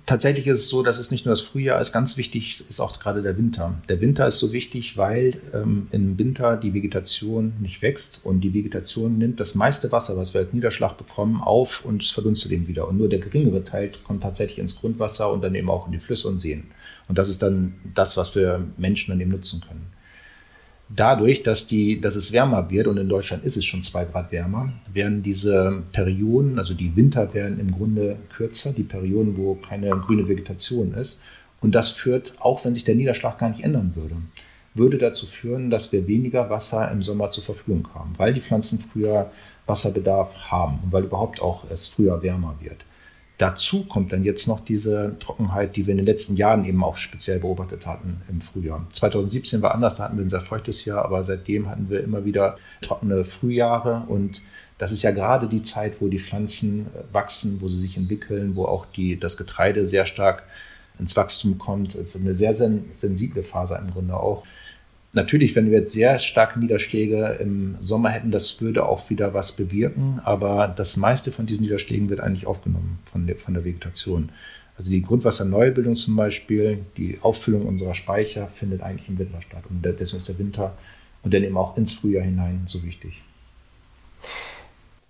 Tatsächlich 0.05 0.47
ist 0.47 0.59
es 0.59 0.69
so, 0.69 0.83
dass 0.83 0.97
es 0.97 1.11
nicht 1.11 1.25
nur 1.25 1.31
das 1.31 1.41
Frühjahr 1.41 1.81
ist, 1.81 1.91
ganz 1.91 2.17
wichtig 2.17 2.63
ist 2.69 2.79
auch 2.79 2.99
gerade 2.99 3.21
der 3.21 3.37
Winter. 3.37 3.75
Der 3.89 4.01
Winter 4.01 4.27
ist 4.27 4.39
so 4.39 4.51
wichtig, 4.51 4.97
weil 4.97 5.41
ähm, 5.53 5.87
im 5.91 6.17
Winter 6.17 6.57
die 6.57 6.73
Vegetation 6.73 7.53
nicht 7.59 7.81
wächst 7.81 8.21
und 8.23 8.41
die 8.41 8.53
Vegetation 8.53 9.17
nimmt 9.17 9.39
das 9.39 9.55
meiste 9.55 9.91
Wasser, 9.91 10.17
was 10.17 10.33
wir 10.33 10.41
als 10.41 10.53
Niederschlag 10.53 10.97
bekommen, 10.97 11.41
auf 11.41 11.85
und 11.85 12.03
es 12.03 12.11
verdunstet 12.11 12.51
eben 12.51 12.67
wieder. 12.67 12.87
Und 12.87 12.97
nur 12.97 13.09
der 13.09 13.19
geringere 13.19 13.63
Teil 13.63 13.91
kommt 14.03 14.23
tatsächlich 14.23 14.59
ins 14.59 14.79
Grundwasser 14.79 15.31
und 15.31 15.43
dann 15.43 15.55
eben 15.55 15.69
auch 15.69 15.85
in 15.85 15.91
die 15.91 15.99
Flüsse 15.99 16.27
und 16.27 16.39
Seen. 16.39 16.71
Und 17.07 17.17
das 17.17 17.29
ist 17.29 17.41
dann 17.41 17.75
das, 17.93 18.17
was 18.17 18.35
wir 18.35 18.65
Menschen 18.77 19.11
dann 19.11 19.21
eben 19.21 19.31
nutzen 19.31 19.61
können 19.61 19.91
dadurch, 20.95 21.43
dass, 21.43 21.67
die, 21.67 22.01
dass 22.01 22.15
es 22.15 22.31
wärmer 22.31 22.69
wird, 22.69 22.87
und 22.87 22.97
in 22.97 23.09
Deutschland 23.09 23.43
ist 23.43 23.57
es 23.57 23.65
schon 23.65 23.83
zwei 23.83 24.05
Grad 24.05 24.31
wärmer, 24.31 24.71
werden 24.91 25.23
diese 25.23 25.83
Perioden, 25.91 26.59
also 26.59 26.73
die 26.73 26.95
Winter 26.95 27.33
werden 27.33 27.59
im 27.59 27.71
Grunde 27.71 28.17
kürzer, 28.35 28.73
die 28.73 28.83
Perioden, 28.83 29.37
wo 29.37 29.55
keine 29.55 29.89
grüne 29.91 30.27
Vegetation 30.27 30.93
ist. 30.93 31.21
Und 31.61 31.75
das 31.75 31.89
führt, 31.89 32.33
auch 32.39 32.63
wenn 32.65 32.73
sich 32.73 32.85
der 32.85 32.95
Niederschlag 32.95 33.37
gar 33.37 33.49
nicht 33.49 33.63
ändern 33.63 33.93
würde, 33.95 34.15
würde 34.73 34.97
dazu 34.97 35.25
führen, 35.25 35.69
dass 35.69 35.91
wir 35.91 36.07
weniger 36.07 36.49
Wasser 36.49 36.89
im 36.91 37.01
Sommer 37.01 37.31
zur 37.31 37.43
Verfügung 37.43 37.87
haben, 37.93 38.13
weil 38.17 38.33
die 38.33 38.41
Pflanzen 38.41 38.79
früher 38.91 39.31
Wasserbedarf 39.67 40.33
haben 40.49 40.79
und 40.83 40.91
weil 40.91 41.03
überhaupt 41.03 41.41
auch 41.41 41.69
es 41.69 41.87
früher 41.87 42.21
wärmer 42.23 42.55
wird. 42.61 42.77
Dazu 43.41 43.85
kommt 43.85 44.13
dann 44.13 44.23
jetzt 44.23 44.47
noch 44.47 44.59
diese 44.59 45.15
Trockenheit, 45.19 45.75
die 45.75 45.87
wir 45.87 45.93
in 45.93 45.97
den 45.97 46.05
letzten 46.05 46.35
Jahren 46.35 46.63
eben 46.63 46.83
auch 46.83 46.95
speziell 46.95 47.39
beobachtet 47.39 47.87
hatten 47.87 48.21
im 48.29 48.39
Frühjahr. 48.39 48.85
2017 48.93 49.63
war 49.63 49.73
anders, 49.73 49.95
da 49.95 50.03
hatten 50.03 50.17
wir 50.17 50.23
ein 50.23 50.29
sehr 50.29 50.41
feuchtes 50.41 50.85
Jahr, 50.85 51.03
aber 51.03 51.23
seitdem 51.23 51.67
hatten 51.67 51.89
wir 51.89 52.03
immer 52.03 52.23
wieder 52.23 52.59
trockene 52.83 53.25
Frühjahre 53.25 54.03
und 54.07 54.43
Das 54.77 54.91
ist 54.91 55.03
ja 55.03 55.11
gerade 55.11 55.47
die 55.47 55.61
Zeit, 55.61 56.01
wo 56.01 56.07
die 56.07 56.17
Pflanzen 56.17 56.87
äh, 56.87 57.13
wachsen, 57.13 57.61
wo 57.61 57.67
sie 57.67 57.79
sich 57.79 57.97
entwickeln, 57.97 58.55
wo 58.55 58.65
auch 58.65 58.87
die, 58.87 59.19
das 59.19 59.37
Getreide 59.37 59.85
sehr 59.85 60.07
stark 60.07 60.43
ins 60.97 61.15
Wachstum 61.15 61.59
kommt. 61.59 61.93
Es 61.93 62.15
ist 62.15 62.21
eine 62.21 62.33
sehr 62.33 62.55
sen 62.55 62.85
sensible 62.91 63.43
Phase 63.43 63.75
im 63.75 63.91
Grunde 63.91 64.15
auch. 64.15 64.43
Natürlich, 65.13 65.55
wenn 65.57 65.69
wir 65.69 65.79
jetzt 65.79 65.91
sehr 65.91 66.19
starke 66.19 66.57
Niederschläge 66.57 67.37
im 67.41 67.75
Sommer 67.81 68.09
hätten, 68.09 68.31
das 68.31 68.61
würde 68.61 68.85
auch 68.85 69.09
wieder 69.09 69.33
was 69.33 69.51
bewirken, 69.51 70.21
aber 70.23 70.73
das 70.73 70.95
meiste 70.95 71.31
von 71.31 71.45
diesen 71.45 71.63
Niederschlägen 71.63 72.09
wird 72.09 72.21
eigentlich 72.21 72.47
aufgenommen 72.47 72.99
von 73.11 73.27
der, 73.27 73.35
von 73.35 73.53
der 73.53 73.65
Vegetation. 73.65 74.29
Also 74.77 74.89
die 74.89 75.01
Grundwasserneubildung 75.01 75.97
zum 75.97 76.15
Beispiel, 76.15 76.85
die 76.95 77.19
Auffüllung 77.21 77.67
unserer 77.67 77.93
Speicher 77.93 78.47
findet 78.47 78.81
eigentlich 78.81 79.09
im 79.09 79.19
Winter 79.19 79.41
statt. 79.41 79.63
Und 79.69 79.83
deswegen 79.83 80.17
ist 80.17 80.29
der 80.29 80.39
Winter 80.39 80.73
und 81.23 81.33
dann 81.33 81.43
eben 81.43 81.57
auch 81.57 81.75
ins 81.77 81.93
Frühjahr 81.93 82.23
hinein 82.23 82.63
so 82.65 82.81
wichtig. 82.83 83.21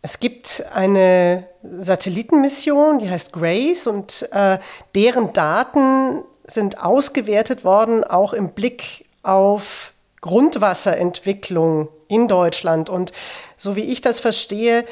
Es 0.02 0.20
gibt 0.20 0.64
eine 0.74 1.46
Satellitenmission, 1.78 2.98
die 2.98 3.10
heißt 3.10 3.34
Grace 3.34 3.86
und 3.86 4.28
äh, 4.32 4.58
deren 4.96 5.32
Daten 5.32 6.24
sind 6.46 6.84
ausgewertet 6.84 7.64
worden, 7.64 8.04
auch 8.04 8.34
im 8.34 8.50
Blick 8.50 9.06
auf 9.22 9.91
Grundwasserentwicklung 10.22 11.90
in 12.08 12.28
Deutschland. 12.28 12.90
Und 12.90 13.12
so 13.58 13.76
wie 13.76 13.82
ich 13.82 14.02
das 14.02 14.20
verstehe, 14.20 14.86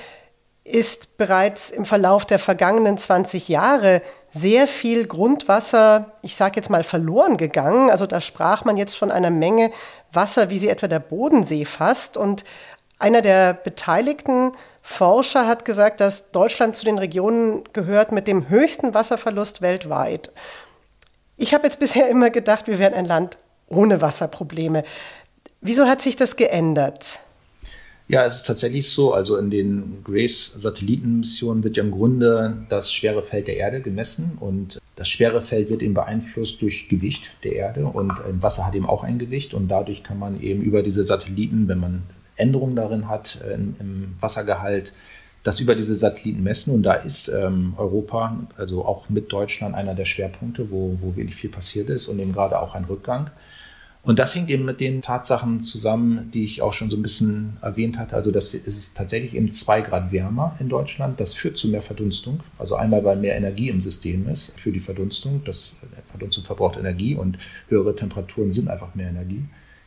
ist 0.63 1.17
bereits 1.17 1.71
im 1.71 1.85
Verlauf 1.85 2.25
der 2.25 2.37
vergangenen 2.37 2.97
20 2.97 3.47
Jahre 3.47 4.01
sehr 4.29 4.67
viel 4.67 5.07
Grundwasser, 5.07 6.11
ich 6.21 6.35
sage 6.35 6.57
jetzt 6.57 6.69
mal, 6.69 6.83
verloren 6.83 7.37
gegangen. 7.37 7.89
Also 7.89 8.05
da 8.05 8.21
sprach 8.21 8.65
man 8.65 8.77
jetzt 8.77 8.95
von 8.95 9.09
einer 9.09 9.31
Menge 9.31 9.71
Wasser, 10.11 10.49
wie 10.49 10.59
sie 10.59 10.69
etwa 10.69 10.87
der 10.87 10.99
Bodensee 10.99 11.65
fasst. 11.65 12.17
Und 12.17 12.43
einer 12.99 13.21
der 13.21 13.53
beteiligten 13.53 14.51
Forscher 14.81 15.47
hat 15.47 15.65
gesagt, 15.65 16.01
dass 16.01 16.31
Deutschland 16.31 16.75
zu 16.75 16.85
den 16.85 16.99
Regionen 16.99 17.63
gehört 17.73 18.11
mit 18.11 18.27
dem 18.27 18.49
höchsten 18.49 18.93
Wasserverlust 18.93 19.61
weltweit. 19.61 20.31
Ich 21.37 21.53
habe 21.53 21.63
jetzt 21.63 21.79
bisher 21.79 22.09
immer 22.09 22.29
gedacht, 22.29 22.67
wir 22.67 22.79
wären 22.79 22.93
ein 22.93 23.05
Land 23.05 23.37
ohne 23.69 24.01
Wasserprobleme. 24.01 24.83
Wieso 25.61 25.85
hat 25.85 26.01
sich 26.01 26.15
das 26.15 26.35
geändert? 26.35 27.19
Ja, 28.07 28.25
es 28.25 28.37
ist 28.37 28.47
tatsächlich 28.47 28.89
so. 28.89 29.13
Also 29.13 29.37
in 29.37 29.51
den 29.51 30.03
Grace-Satellitenmissionen 30.03 31.63
wird 31.63 31.77
ja 31.77 31.83
im 31.83 31.91
Grunde 31.91 32.65
das 32.67 32.91
schwere 32.91 33.21
Feld 33.21 33.47
der 33.47 33.57
Erde 33.57 33.81
gemessen 33.81 34.37
und 34.39 34.79
das 34.95 35.07
schwere 35.07 35.41
Feld 35.41 35.69
wird 35.69 35.83
eben 35.83 35.93
beeinflusst 35.93 36.61
durch 36.61 36.89
Gewicht 36.89 37.29
der 37.43 37.53
Erde 37.53 37.85
und 37.85 38.11
ähm, 38.27 38.41
Wasser 38.41 38.65
hat 38.65 38.73
eben 38.73 38.87
auch 38.87 39.03
ein 39.03 39.19
Gewicht 39.19 39.53
und 39.53 39.67
dadurch 39.67 40.03
kann 40.03 40.17
man 40.17 40.41
eben 40.41 40.61
über 40.63 40.81
diese 40.81 41.03
Satelliten, 41.03 41.67
wenn 41.67 41.79
man 41.79 42.03
Änderungen 42.35 42.75
darin 42.75 43.07
hat 43.07 43.39
äh, 43.47 43.53
im 43.53 44.15
Wassergehalt, 44.19 44.91
das 45.43 45.59
über 45.59 45.75
diese 45.75 45.95
Satelliten 45.95 46.41
messen. 46.41 46.73
Und 46.73 46.83
da 46.83 46.93
ist 46.93 47.29
ähm, 47.29 47.73
Europa, 47.77 48.39
also 48.57 48.85
auch 48.85 49.07
mit 49.09 49.31
Deutschland, 49.31 49.75
einer 49.75 49.93
der 49.93 50.05
Schwerpunkte, 50.05 50.71
wo, 50.71 50.97
wo 50.99 51.15
wirklich 51.15 51.35
viel 51.35 51.49
passiert 51.49 51.89
ist 51.89 52.07
und 52.07 52.19
eben 52.19 52.33
gerade 52.33 52.59
auch 52.59 52.73
ein 52.73 52.85
Rückgang. 52.85 53.29
Und 54.09 54.17
das 54.17 54.33
hängt 54.33 54.49
eben 54.49 54.65
mit 54.65 54.79
den 54.79 55.03
Tatsachen 55.03 55.61
zusammen, 55.61 56.31
die 56.33 56.43
ich 56.43 56.63
auch 56.63 56.73
schon 56.73 56.89
so 56.89 56.97
ein 56.97 57.03
bisschen 57.03 57.57
erwähnt 57.61 57.99
hatte. 57.99 58.15
Also 58.15 58.31
dass 58.31 58.51
wir, 58.51 58.59
es 58.65 58.75
ist 58.75 58.97
tatsächlich 58.97 59.35
eben 59.35 59.53
zwei 59.53 59.81
Grad 59.81 60.11
wärmer 60.11 60.57
in 60.59 60.67
Deutschland. 60.67 61.19
Das 61.19 61.35
führt 61.35 61.59
zu 61.59 61.67
mehr 61.67 61.83
Verdunstung. 61.83 62.39
Also 62.57 62.73
einmal, 62.73 63.03
weil 63.03 63.17
mehr 63.17 63.37
Energie 63.37 63.69
im 63.69 63.81
System 63.81 64.27
ist 64.27 64.59
für 64.59 64.71
die 64.71 64.79
Verdunstung. 64.79 65.43
Das 65.45 65.75
Verdunstung 66.09 66.43
verbraucht 66.43 66.79
Energie 66.79 67.13
und 67.13 67.37
höhere 67.67 67.95
Temperaturen 67.95 68.51
sind 68.51 68.67
einfach 68.67 68.95
mehr 68.95 69.09
Energie. 69.09 69.43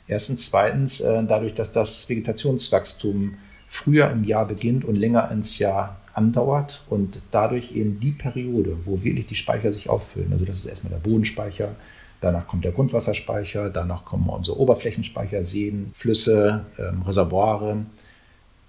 Erstens. 0.06 0.48
Zweitens, 0.48 1.00
äh, 1.00 1.24
dadurch, 1.26 1.54
dass 1.54 1.72
das 1.72 2.08
Vegetationswachstum 2.08 3.34
früher 3.68 4.08
im 4.12 4.22
Jahr 4.22 4.46
beginnt 4.46 4.84
und 4.84 4.94
länger 4.94 5.32
ins 5.32 5.58
Jahr 5.58 6.00
andauert 6.14 6.84
und 6.88 7.22
dadurch 7.32 7.74
eben 7.74 7.98
die 7.98 8.12
Periode, 8.12 8.76
wo 8.84 9.02
wirklich 9.02 9.26
die 9.26 9.34
Speicher 9.34 9.72
sich 9.72 9.90
auffüllen. 9.90 10.32
Also 10.32 10.44
das 10.44 10.58
ist 10.58 10.66
erstmal 10.66 10.92
der 10.92 11.00
Bodenspeicher, 11.00 11.74
danach 12.22 12.46
kommt 12.46 12.64
der 12.64 12.72
Grundwasserspeicher, 12.72 13.68
danach 13.68 14.06
kommen 14.06 14.28
unsere 14.30 14.58
Oberflächenspeicher, 14.58 15.42
Seen, 15.42 15.90
Flüsse, 15.94 16.64
ähm, 16.78 17.02
Reservoire 17.02 17.84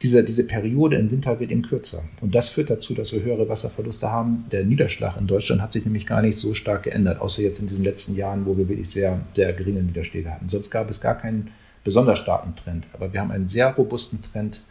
diese, 0.03 0.21
diese 0.21 0.45
Periode 0.45 0.97
im 0.97 1.09
Winter 1.11 1.39
wird 1.39 1.49
eben 1.49 1.61
kürzer. 1.61 2.03
Und 2.19 2.35
das 2.35 2.49
führt 2.49 2.69
dazu, 2.69 2.93
dass 2.93 3.13
wir 3.13 3.23
höhere 3.23 3.47
Wasserverluste 3.47 4.11
haben. 4.11 4.45
Der 4.51 4.65
Niederschlag 4.65 5.15
in 5.17 5.27
Deutschland 5.27 5.61
hat 5.61 5.71
sich 5.71 5.85
nämlich 5.85 6.05
gar 6.05 6.21
nicht 6.21 6.37
so 6.37 6.53
stark 6.53 6.83
geändert, 6.83 7.21
außer 7.21 7.41
jetzt 7.41 7.61
in 7.61 7.67
diesen 7.67 7.85
letzten 7.85 8.15
Jahren, 8.15 8.45
wo 8.45 8.57
wir 8.57 8.67
wirklich 8.67 8.89
sehr, 8.89 9.21
sehr 9.33 9.53
geringe 9.53 9.81
Niederschläge 9.81 10.29
hatten. 10.29 10.49
Sonst 10.49 10.71
gab 10.71 10.89
es 10.89 10.99
gar 10.99 11.17
keinen 11.17 11.51
besonders 11.85 12.19
starken 12.19 12.53
Trend. 12.57 12.85
Aber 12.91 13.13
wir 13.13 13.21
haben 13.21 13.31
einen 13.31 13.47
sehr 13.47 13.73
robusten 13.73 14.21
Trend 14.21 14.61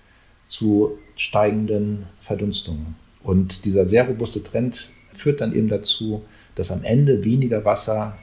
zu 0.49 0.91
steigenden 1.17 2.05
Verdunstungen. 2.21 2.95
Und 3.23 3.65
dieser 3.65 3.87
sehr 3.87 4.07
robuste 4.07 4.43
Trend 4.43 4.91
führt 5.15 5.41
dann 5.41 5.55
eben 5.55 5.69
dazu, 5.69 6.25
dass 6.57 6.71
am 6.71 6.85
Ende 6.85 7.25
weniger 7.25 7.65
Wasser 7.65 8.19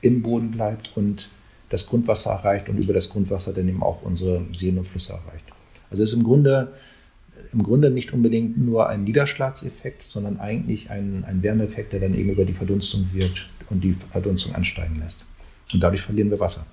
im 0.00 0.22
Boden 0.22 0.50
bleibt 0.50 0.96
und 0.96 1.30
das 1.68 1.86
Grundwasser 1.86 2.30
erreicht 2.30 2.68
und 2.68 2.78
über 2.78 2.92
das 2.92 3.10
Grundwasser 3.10 3.52
dann 3.52 3.68
eben 3.68 3.82
auch 3.82 4.02
unsere 4.02 4.42
Seen 4.52 4.78
und 4.78 4.86
Flüsse 4.86 5.12
erreicht. 5.14 5.44
Also 5.90 6.02
ist 6.02 6.12
im 6.12 6.24
Grunde, 6.24 6.72
im 7.52 7.62
Grunde 7.62 7.90
nicht 7.90 8.12
unbedingt 8.12 8.58
nur 8.58 8.88
ein 8.88 9.04
Niederschlagseffekt, 9.04 10.02
sondern 10.02 10.40
eigentlich 10.40 10.90
ein, 10.90 11.24
ein 11.26 11.42
Wärmeeffekt, 11.42 11.92
der 11.92 12.00
dann 12.00 12.14
eben 12.14 12.30
über 12.30 12.44
die 12.44 12.54
Verdunstung 12.54 13.08
wirkt 13.12 13.48
und 13.70 13.82
die 13.82 13.92
Verdunstung 13.92 14.54
ansteigen 14.54 14.98
lässt. 15.00 15.26
Und 15.72 15.80
dadurch 15.80 16.02
verlieren 16.02 16.30
wir 16.30 16.40
Wasser. 16.40 16.66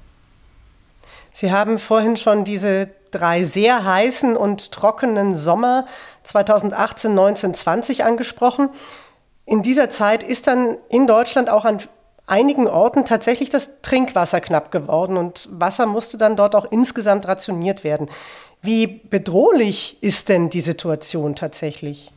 Sie 1.33 1.51
haben 1.51 1.79
vorhin 1.79 2.15
schon 2.15 2.45
diese 2.45 2.89
drei 3.11 3.43
sehr 3.43 3.83
heißen 3.83 4.37
und 4.37 4.71
trockenen 4.71 5.35
Sommer 5.35 5.85
2018, 6.23 7.13
19, 7.13 7.53
20 7.53 8.03
angesprochen. 8.05 8.69
In 9.45 9.61
dieser 9.61 9.89
Zeit 9.89 10.23
ist 10.23 10.47
dann 10.47 10.77
in 10.89 11.07
Deutschland 11.07 11.49
auch 11.49 11.65
an 11.65 11.79
einigen 12.27 12.67
Orten 12.67 13.05
tatsächlich 13.05 13.49
das 13.49 13.81
Trinkwasser 13.81 14.41
knapp 14.41 14.71
geworden 14.71 15.17
und 15.17 15.47
Wasser 15.51 15.85
musste 15.85 16.17
dann 16.17 16.35
dort 16.35 16.55
auch 16.55 16.71
insgesamt 16.71 17.27
rationiert 17.27 17.83
werden. 17.83 18.09
Wie 18.61 18.87
bedrohlich 18.87 19.97
ist 20.01 20.29
denn 20.29 20.49
die 20.49 20.61
Situation 20.61 21.35
tatsächlich? 21.35 22.11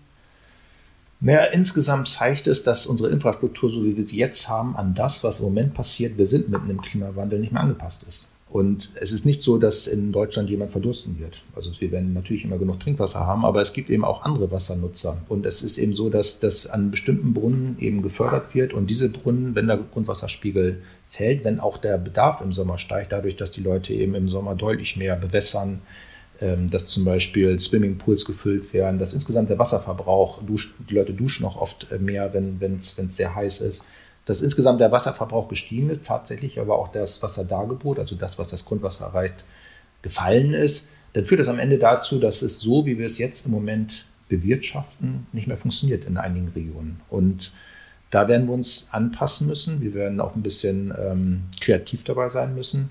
Naja, 1.21 1.47
insgesamt 1.47 2.09
zeigt 2.09 2.47
es, 2.47 2.63
dass 2.63 2.87
unsere 2.87 3.11
Infrastruktur, 3.11 3.71
so 3.71 3.85
wie 3.85 3.97
wir 3.97 4.07
sie 4.07 4.19
jetzt 4.19 4.49
haben, 4.49 4.77
an 4.77 4.95
das, 4.95 5.25
was 5.25 5.41
im 5.41 5.47
Moment 5.47 5.75
passiert, 5.75 6.17
wir 6.17 6.27
sind 6.27 6.49
mitten 6.49 6.71
im 6.71 6.81
Klimawandel, 6.81 7.41
nicht 7.41 7.53
mehr 7.53 7.63
angepasst 7.63 8.05
ist. 8.09 8.29
Und 8.51 8.93
es 8.95 9.13
ist 9.13 9.27
nicht 9.27 9.43
so, 9.43 9.59
dass 9.59 9.87
in 9.87 10.11
Deutschland 10.11 10.49
jemand 10.49 10.73
verdursten 10.73 11.19
wird. 11.19 11.43
Also 11.55 11.71
wir 11.79 11.93
werden 11.93 12.15
natürlich 12.15 12.45
immer 12.45 12.57
genug 12.57 12.81
Trinkwasser 12.81 13.27
haben, 13.27 13.45
aber 13.45 13.61
es 13.61 13.75
gibt 13.75 13.91
eben 13.91 14.05
auch 14.05 14.23
andere 14.23 14.51
Wassernutzer. 14.51 15.21
Und 15.29 15.45
es 15.45 15.63
ist 15.63 15.77
eben 15.77 15.93
so, 15.93 16.09
dass 16.09 16.41
das 16.41 16.67
an 16.67 16.91
bestimmten 16.91 17.35
Brunnen 17.35 17.77
eben 17.79 18.01
gefördert 18.01 18.55
wird. 18.55 18.73
Und 18.73 18.89
diese 18.89 19.11
Brunnen, 19.11 19.55
wenn 19.55 19.67
der 19.67 19.77
Grundwasserspiegel 19.77 20.81
fällt, 21.07 21.45
wenn 21.45 21.61
auch 21.61 21.77
der 21.77 21.99
Bedarf 21.99 22.41
im 22.41 22.53
Sommer 22.53 22.79
steigt, 22.79 23.13
dadurch, 23.13 23.37
dass 23.37 23.51
die 23.51 23.63
Leute 23.63 23.93
eben 23.93 24.15
im 24.15 24.31
Sommer 24.31 24.55
deutlich 24.55 24.97
mehr 24.97 25.17
bewässern, 25.17 25.83
ähm, 26.41 26.71
dass 26.71 26.87
zum 26.87 27.05
Beispiel 27.05 27.59
Swimmingpools 27.59 28.25
gefüllt 28.25 28.73
werden, 28.73 28.99
dass 28.99 29.13
insgesamt 29.13 29.51
der 29.51 29.59
Wasserverbrauch, 29.59 30.41
die 30.89 30.95
Leute 30.95 31.13
duschen 31.13 31.45
auch 31.45 31.57
oft 31.57 31.89
äh, 31.93 31.99
mehr, 31.99 32.33
wenn 32.33 32.77
es 32.77 32.97
sehr 32.97 33.35
heiß 33.35 33.61
ist, 33.61 33.85
dass 34.29 34.43
insgesamt 34.43 34.79
der 34.79 34.93
Wasserverbrauch 34.93 35.49
gestiegen 35.49 35.89
ist, 35.89 36.05
tatsächlich 36.05 36.61
aber 36.61 36.79
auch 36.79 36.89
das 36.89 37.23
Wasserdargebot, 37.23 37.99
also 37.99 38.15
das, 38.15 38.39
was 38.39 38.49
das 38.49 38.67
Grundwasser 38.67 39.07
erreicht, 39.07 39.37
gefallen 40.03 40.53
ist, 40.53 40.91
dann 41.15 41.25
führt 41.25 41.41
das 41.41 41.49
am 41.49 41.59
Ende 41.59 41.79
dazu, 41.79 42.19
dass 42.19 42.43
es 42.43 42.61
so, 42.61 42.85
wie 42.85 42.99
wir 42.99 43.07
es 43.07 43.17
jetzt 43.17 43.47
im 43.47 43.53
Moment 43.53 44.05
bewirtschaften, 44.29 45.27
nicht 45.33 45.47
mehr 45.47 45.57
funktioniert 45.57 46.05
in 46.05 46.19
einigen 46.19 46.49
Regionen. 46.49 47.01
Und 47.09 47.53
da 48.11 48.29
werden 48.29 48.47
wir 48.49 48.53
uns 48.53 48.91
anpassen 48.93 49.47
müssen. 49.47 49.81
Wir 49.81 49.95
werden 49.95 50.21
auch 50.21 50.37
ein 50.37 50.43
bisschen 50.43 50.93
ähm, 50.99 51.45
kreativ 51.59 52.05
dabei 52.05 52.29
sein 52.29 52.55
müssen. 52.55 52.91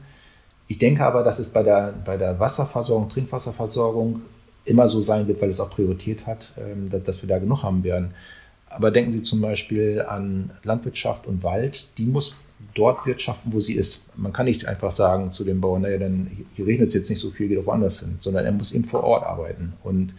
Ich 0.67 0.79
denke 0.79 1.05
aber, 1.05 1.23
dass 1.23 1.37
es 1.37 1.49
bei 1.49 1.61
der, 1.61 1.93
bei 2.03 2.17
der 2.17 2.39
Wasserversorgung, 2.39 3.09
Trinkwasserversorgung 3.09 4.23
immer 4.65 4.87
so 4.87 4.99
sein 4.99 5.27
wird, 5.27 5.39
weil 5.39 5.49
es 5.49 5.59
auch 5.59 5.69
Priorität 5.69 6.25
hat, 6.25 6.49
ähm, 6.57 6.89
dass 6.89 7.21
wir 7.21 7.29
da 7.29 7.37
genug 7.37 7.61
haben 7.61 7.83
werden. 7.83 8.15
Aber 8.69 8.91
denken 8.91 9.11
Sie 9.11 9.21
zum 9.21 9.41
Beispiel 9.41 10.01
an 10.01 10.51
Landwirtschaft 10.63 11.25
und 11.25 11.43
Wald. 11.43 11.97
Die 11.97 12.05
muss 12.05 12.43
dort 12.73 13.05
wirtschaften, 13.05 13.53
wo 13.53 13.59
sie 13.59 13.75
ist. 13.75 14.01
Man 14.15 14.33
kann 14.33 14.45
nicht 14.45 14.67
einfach 14.67 14.91
sagen 14.91 15.31
zu 15.31 15.43
dem 15.43 15.61
Bauern, 15.61 15.83
naja, 15.83 15.97
dann 15.97 16.29
hier 16.55 16.65
regnet 16.65 16.89
es 16.89 16.93
jetzt 16.95 17.09
nicht 17.09 17.19
so 17.19 17.29
viel, 17.29 17.47
geht 17.47 17.57
doch 17.57 17.65
woanders 17.65 17.99
hin, 17.99 18.17
sondern 18.19 18.45
er 18.45 18.51
muss 18.51 18.73
eben 18.73 18.83
vor 18.83 19.03
Ort 19.03 19.25
arbeiten. 19.25 19.73
Und 19.83 20.13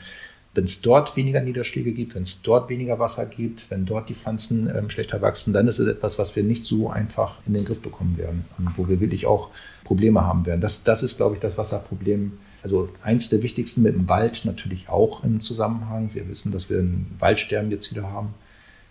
wenn 0.54 0.64
es 0.64 0.80
dort 0.80 1.16
weniger 1.16 1.40
Niederschläge 1.40 1.92
gibt, 1.92 2.14
wenn 2.14 2.22
es 2.22 2.42
dort 2.42 2.68
weniger 2.68 2.98
Wasser 2.98 3.26
gibt, 3.26 3.70
wenn 3.70 3.86
dort 3.86 4.08
die 4.08 4.14
Pflanzen 4.14 4.70
ähm, 4.74 4.90
schlechter 4.90 5.20
wachsen, 5.22 5.52
dann 5.52 5.68
ist 5.68 5.78
es 5.78 5.86
etwas, 5.86 6.18
was 6.18 6.34
wir 6.34 6.42
nicht 6.42 6.64
so 6.64 6.90
einfach 6.90 7.36
in 7.46 7.54
den 7.54 7.64
Griff 7.64 7.80
bekommen 7.80 8.18
werden 8.18 8.44
und 8.58 8.76
wo 8.76 8.88
wir 8.88 8.98
wirklich 8.98 9.26
auch 9.26 9.50
Probleme 9.84 10.22
haben 10.24 10.46
werden. 10.46 10.60
Das, 10.60 10.84
das 10.84 11.02
ist, 11.02 11.16
glaube 11.16 11.36
ich, 11.36 11.40
das 11.40 11.58
Wasserproblem. 11.58 12.38
Also 12.62 12.88
eins 13.02 13.30
der 13.30 13.42
wichtigsten 13.42 13.82
mit 13.82 13.94
dem 13.94 14.08
Wald 14.08 14.44
natürlich 14.44 14.88
auch 14.88 15.24
im 15.24 15.40
Zusammenhang. 15.40 16.10
Wir 16.12 16.28
wissen, 16.28 16.52
dass 16.52 16.70
wir 16.70 16.78
ein 16.78 17.06
Waldsterben 17.18 17.70
jetzt 17.70 17.90
wieder 17.90 18.10
haben, 18.10 18.34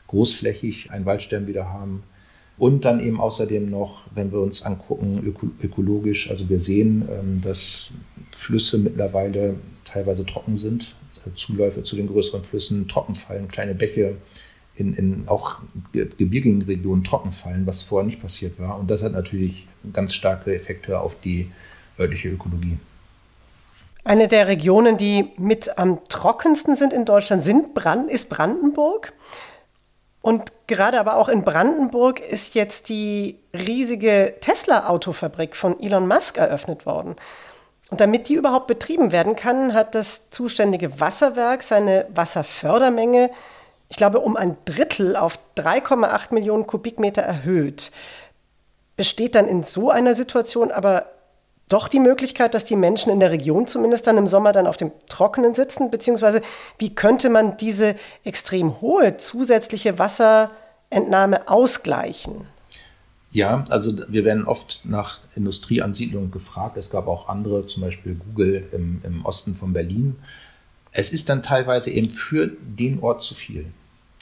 großflächig 0.08 0.92
ein 0.92 1.06
Waldsterben 1.06 1.48
wieder 1.48 1.70
haben. 1.72 2.04
Und 2.58 2.86
dann 2.86 3.00
eben 3.00 3.20
außerdem 3.20 3.70
noch, 3.70 4.04
wenn 4.16 4.32
wir 4.32 4.40
uns 4.40 4.64
angucken, 4.64 5.22
öko 5.24 5.52
ökologisch, 5.62 6.32
also 6.32 6.50
wir 6.50 6.60
sehen, 6.60 7.08
ähm, 7.12 7.42
dass 7.42 7.92
Flüsse 8.36 8.80
mittlerweile 8.80 9.56
teilweise 9.84 10.26
trocken 10.26 10.56
sind 10.56 10.96
Zuläufe 11.36 11.84
zu 11.84 11.96
den 11.96 12.08
größeren 12.08 12.44
Flüssen, 12.44 12.88
Trockenfallen, 12.88 13.48
kleine 13.48 13.76
Bäche, 13.76 14.16
in, 14.76 14.94
in 14.94 15.28
auch 15.28 15.56
gebirgigen 15.94 16.62
Regionen 16.62 17.04
Trockenfallen, 17.04 17.66
was 17.66 17.84
vorher 17.84 18.06
nicht 18.06 18.22
passiert 18.22 18.60
war. 18.60 18.80
Und 18.80 18.92
das 18.92 19.04
hat 19.04 19.14
natürlich 19.14 19.66
ganz 19.92 20.14
starke 20.14 20.54
Effekte 20.54 21.00
auf 21.00 21.20
die 21.20 21.50
örtliche 21.98 22.30
Ökologie. 22.30 22.78
Eine 24.08 24.30
der 24.30 24.48
Regionen, 24.48 24.96
die 24.96 25.34
mit 25.36 25.78
am 25.78 26.00
trockensten 26.08 26.78
sind 26.78 26.94
in 26.94 27.04
Deutschland, 27.04 27.44
sind 27.44 27.74
Brand 27.74 28.10
ist 28.10 28.30
Brandenburg. 28.30 29.12
Und 30.22 30.50
gerade 30.66 30.98
aber 30.98 31.18
auch 31.18 31.28
in 31.28 31.44
Brandenburg 31.44 32.22
ist 32.22 32.56
jetzt 32.56 32.88
die 32.88 33.38
riesige 33.54 34.36
Tesla-Autofabrik 34.40 35.58
von 35.58 35.78
Elon 35.82 36.08
Musk 36.08 36.38
eröffnet 36.38 36.86
worden. 36.86 37.18
Und 37.90 38.00
damit 38.00 38.30
die 38.30 38.36
überhaupt 38.36 38.68
betrieben 38.68 39.12
werden 39.12 39.36
kann, 39.36 39.74
hat 39.74 39.94
das 39.94 40.30
zuständige 40.30 41.02
Wasserwerk 41.02 41.62
seine 41.62 42.06
Wasserfördermenge, 42.16 43.30
ich 43.90 43.98
glaube, 43.98 44.22
um 44.22 44.38
ein 44.38 44.56
Drittel 44.64 45.18
auf 45.18 45.38
3,8 45.58 46.34
Millionen 46.34 46.66
Kubikmeter 46.66 47.24
erhöht. 47.24 47.92
Besteht 48.96 49.36
dann 49.36 49.50
in 49.50 49.64
so 49.64 49.90
einer 49.90 50.16
Situation 50.16 50.72
aber 50.72 51.08
doch 51.70 51.88
die 51.88 52.00
Möglichkeit, 52.00 52.54
dass 52.54 52.66
die 52.66 52.76
Menschen 52.76 53.12
in 53.12 53.20
der 53.20 53.32
Region 53.32 53.68
zumindest 53.68 54.08
dann 54.08 54.18
im 54.18 54.28
Sommer 54.28 54.52
dann 54.52 54.68
auf 54.68 54.78
dem 54.78 54.92
Trockenen 55.08 55.54
sitzen? 55.54 55.92
Beziehungsweise 55.92 56.42
wie 56.78 56.96
könnte 56.96 57.30
man 57.30 57.58
diese 57.58 57.96
extrem 58.24 58.80
hohe 58.82 59.18
zusätzliche 59.18 60.00
Wasserentnahme 60.00 61.50
ausgleichen? 61.50 62.48
Ja, 63.32 63.66
also 63.70 63.94
wir 64.08 64.24
werden 64.24 64.46
oft 64.46 64.84
nach 64.86 65.20
Industrieansiedlungen 65.36 66.32
gefragt. 66.32 66.78
Es 66.78 66.90
gab 66.90 67.08
auch 67.08 67.28
andere, 67.28 67.68
zum 67.68 67.84
Beispiel 67.84 68.16
Google 68.16 68.68
im, 68.72 69.02
im 69.04 69.26
Osten 69.26 69.56
von 69.56 69.74
Berlin. 69.74 70.16
Es 70.92 71.12
ist 71.12 71.30
dann 71.30 71.44
teilweise 71.44 71.92
eben 71.92 72.10
für 72.10 72.48
den 72.48 73.00
Ort 73.04 73.24
zu 73.24 73.36
viel. 73.36 73.66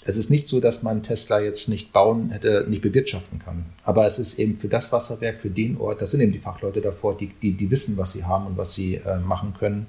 Es 0.07 0.17
ist 0.17 0.29
nicht 0.29 0.47
so, 0.47 0.59
dass 0.59 0.83
man 0.83 1.01
Tesla 1.01 1.39
jetzt 1.39 1.67
nicht 1.67 1.91
bauen 1.91 2.29
hätte, 2.29 2.65
nicht 2.69 2.83
bewirtschaften 2.83 3.39
kann. 3.39 3.65
Aber 3.83 4.05
es 4.05 4.19
ist 4.19 4.37
eben 4.37 4.55
für 4.55 4.67
das 4.67 4.91
Wasserwerk, 4.91 5.37
für 5.37 5.49
den 5.49 5.77
Ort, 5.77 5.99
das 5.99 6.11
sind 6.11 6.21
eben 6.21 6.31
die 6.31 6.37
Fachleute 6.37 6.79
davor, 6.79 7.17
die, 7.17 7.31
die, 7.41 7.53
die 7.53 7.71
wissen, 7.71 7.97
was 7.97 8.13
sie 8.13 8.23
haben 8.23 8.45
und 8.45 8.55
was 8.55 8.75
sie 8.75 8.95
äh, 8.95 9.17
machen 9.17 9.55
können. 9.57 9.87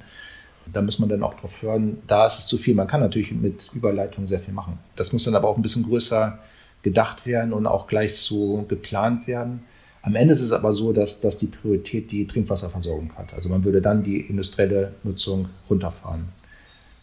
Da 0.72 0.80
muss 0.80 0.98
man 0.98 1.10
dann 1.10 1.22
auch 1.22 1.34
drauf 1.34 1.60
hören, 1.60 1.98
da 2.06 2.26
ist 2.26 2.38
es 2.38 2.46
zu 2.46 2.56
viel. 2.56 2.74
Man 2.74 2.88
kann 2.88 3.00
natürlich 3.00 3.30
mit 3.30 3.70
Überleitung 3.74 4.26
sehr 4.26 4.40
viel 4.40 4.54
machen. 4.54 4.78
Das 4.96 5.12
muss 5.12 5.24
dann 5.24 5.36
aber 5.36 5.48
auch 5.48 5.56
ein 5.56 5.62
bisschen 5.62 5.84
größer 5.84 6.38
gedacht 6.82 7.26
werden 7.26 7.52
und 7.52 7.66
auch 7.66 7.86
gleich 7.86 8.16
so 8.16 8.64
geplant 8.68 9.26
werden. 9.26 9.64
Am 10.00 10.14
Ende 10.14 10.32
ist 10.32 10.40
es 10.40 10.52
aber 10.52 10.72
so, 10.72 10.92
dass, 10.92 11.20
dass 11.20 11.36
die 11.36 11.48
Priorität 11.48 12.10
die 12.10 12.26
Trinkwasserversorgung 12.26 13.12
hat. 13.16 13.34
Also 13.34 13.48
man 13.48 13.64
würde 13.64 13.82
dann 13.82 14.02
die 14.02 14.20
industrielle 14.20 14.94
Nutzung 15.02 15.48
runterfahren. 15.68 16.28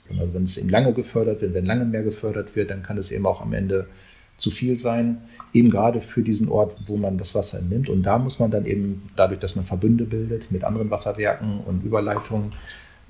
Also 0.09 0.33
wenn 0.33 0.43
es 0.43 0.57
eben 0.57 0.69
lange 0.69 0.93
gefördert 0.93 1.41
wird, 1.41 1.53
wenn 1.53 1.65
lange 1.65 1.85
mehr 1.85 2.03
gefördert 2.03 2.55
wird, 2.55 2.69
dann 2.69 2.83
kann 2.83 2.97
es 2.97 3.11
eben 3.11 3.25
auch 3.25 3.41
am 3.41 3.53
Ende 3.53 3.87
zu 4.37 4.51
viel 4.51 4.77
sein, 4.77 5.21
eben 5.53 5.69
gerade 5.69 6.01
für 6.01 6.21
diesen 6.21 6.49
Ort, 6.49 6.75
wo 6.87 6.97
man 6.97 7.17
das 7.17 7.35
Wasser 7.35 7.59
entnimmt. 7.59 7.89
Und 7.89 8.03
da 8.03 8.17
muss 8.17 8.39
man 8.39 8.51
dann 8.51 8.65
eben, 8.65 9.03
dadurch, 9.15 9.39
dass 9.39 9.55
man 9.55 9.65
Verbünde 9.65 10.05
bildet 10.05 10.51
mit 10.51 10.63
anderen 10.63 10.89
Wasserwerken 10.89 11.59
und 11.65 11.83
Überleitungen, 11.83 12.51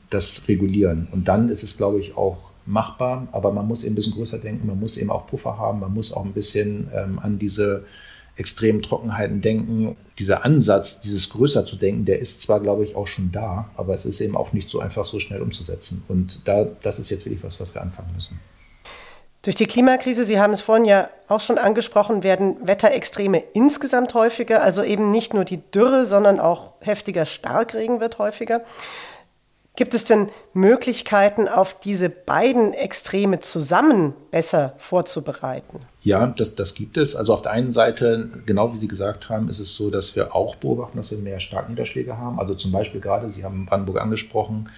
das 0.09 0.47
regulieren. 0.47 1.07
Und 1.11 1.27
dann 1.27 1.49
ist 1.49 1.63
es, 1.63 1.77
glaube 1.77 1.99
ich, 1.99 2.15
auch 2.15 2.37
machbar, 2.65 3.27
aber 3.31 3.51
man 3.51 3.67
muss 3.67 3.83
eben 3.83 3.93
ein 3.93 3.95
bisschen 3.95 4.13
größer 4.13 4.37
denken, 4.37 4.67
man 4.67 4.79
muss 4.79 4.97
eben 4.97 5.09
auch 5.09 5.27
Puffer 5.27 5.57
haben, 5.57 5.79
man 5.79 5.93
muss 5.93 6.13
auch 6.13 6.23
ein 6.23 6.33
bisschen 6.33 6.87
ähm, 6.93 7.19
an 7.19 7.39
diese 7.39 7.85
extremen 8.35 8.81
Trockenheiten 8.81 9.41
denken. 9.41 9.95
Dieser 10.19 10.43
Ansatz, 10.43 11.01
dieses 11.01 11.29
größer 11.29 11.65
zu 11.65 11.75
denken, 11.75 12.05
der 12.05 12.19
ist 12.19 12.41
zwar, 12.41 12.59
glaube 12.59 12.83
ich, 12.83 12.95
auch 12.95 13.07
schon 13.07 13.31
da, 13.31 13.69
aber 13.75 13.93
es 13.93 14.05
ist 14.05 14.21
eben 14.21 14.35
auch 14.35 14.53
nicht 14.53 14.69
so 14.69 14.79
einfach 14.79 15.05
so 15.05 15.19
schnell 15.19 15.41
umzusetzen. 15.41 16.03
Und 16.07 16.47
da, 16.47 16.65
das 16.81 16.99
ist 16.99 17.09
jetzt 17.09 17.25
wirklich 17.25 17.43
was, 17.43 17.59
was 17.59 17.73
wir 17.75 17.81
anfangen 17.81 18.11
müssen. 18.15 18.39
Durch 19.43 19.57
die 19.57 19.65
Klimakrise, 19.65 20.23
Sie 20.23 20.39
haben 20.39 20.53
es 20.53 20.61
vorhin 20.61 20.85
ja 20.85 21.09
auch 21.27 21.41
schon 21.41 21.57
angesprochen, 21.57 22.23
werden 22.23 22.55
Wetterextreme 22.65 23.43
insgesamt 23.53 24.13
häufiger. 24.13 24.63
Also 24.63 24.83
eben 24.83 25.11
nicht 25.11 25.33
nur 25.33 25.43
die 25.43 25.57
Dürre, 25.57 26.05
sondern 26.05 26.39
auch 26.39 26.71
heftiger 26.79 27.25
Starkregen 27.25 27.99
wird 27.99 28.19
häufiger. 28.19 28.61
Gibt 29.75 29.95
es 29.95 30.05
denn 30.05 30.27
Möglichkeiten, 30.53 31.47
auf 31.47 31.79
diese 31.79 32.07
beiden 32.09 32.73
Extreme 32.73 33.39
zusammen 33.39 34.13
besser 34.29 34.75
vorzubereiten? 34.77 35.79
Ja, 36.03 36.27
das, 36.27 36.53
das 36.53 36.75
gibt 36.75 36.95
es. 36.95 37.15
Also 37.15 37.33
auf 37.33 37.41
der 37.41 37.53
einen 37.53 37.71
Seite, 37.71 38.29
genau 38.45 38.71
wie 38.71 38.77
Sie 38.77 38.87
gesagt 38.87 39.29
haben, 39.29 39.49
ist 39.49 39.59
es 39.59 39.75
so, 39.75 39.89
dass 39.89 40.15
wir 40.15 40.35
auch 40.35 40.57
beobachten, 40.57 40.97
dass 40.97 41.09
wir 41.09 41.17
mehr 41.17 41.39
Starkniederschläge 41.39 42.17
haben. 42.17 42.39
Also 42.39 42.53
zum 42.53 42.71
Beispiel 42.71 43.01
gerade, 43.01 43.31
Sie 43.31 43.43
haben 43.43 43.65
Brandenburg 43.65 43.99
angesprochen, 43.99 44.69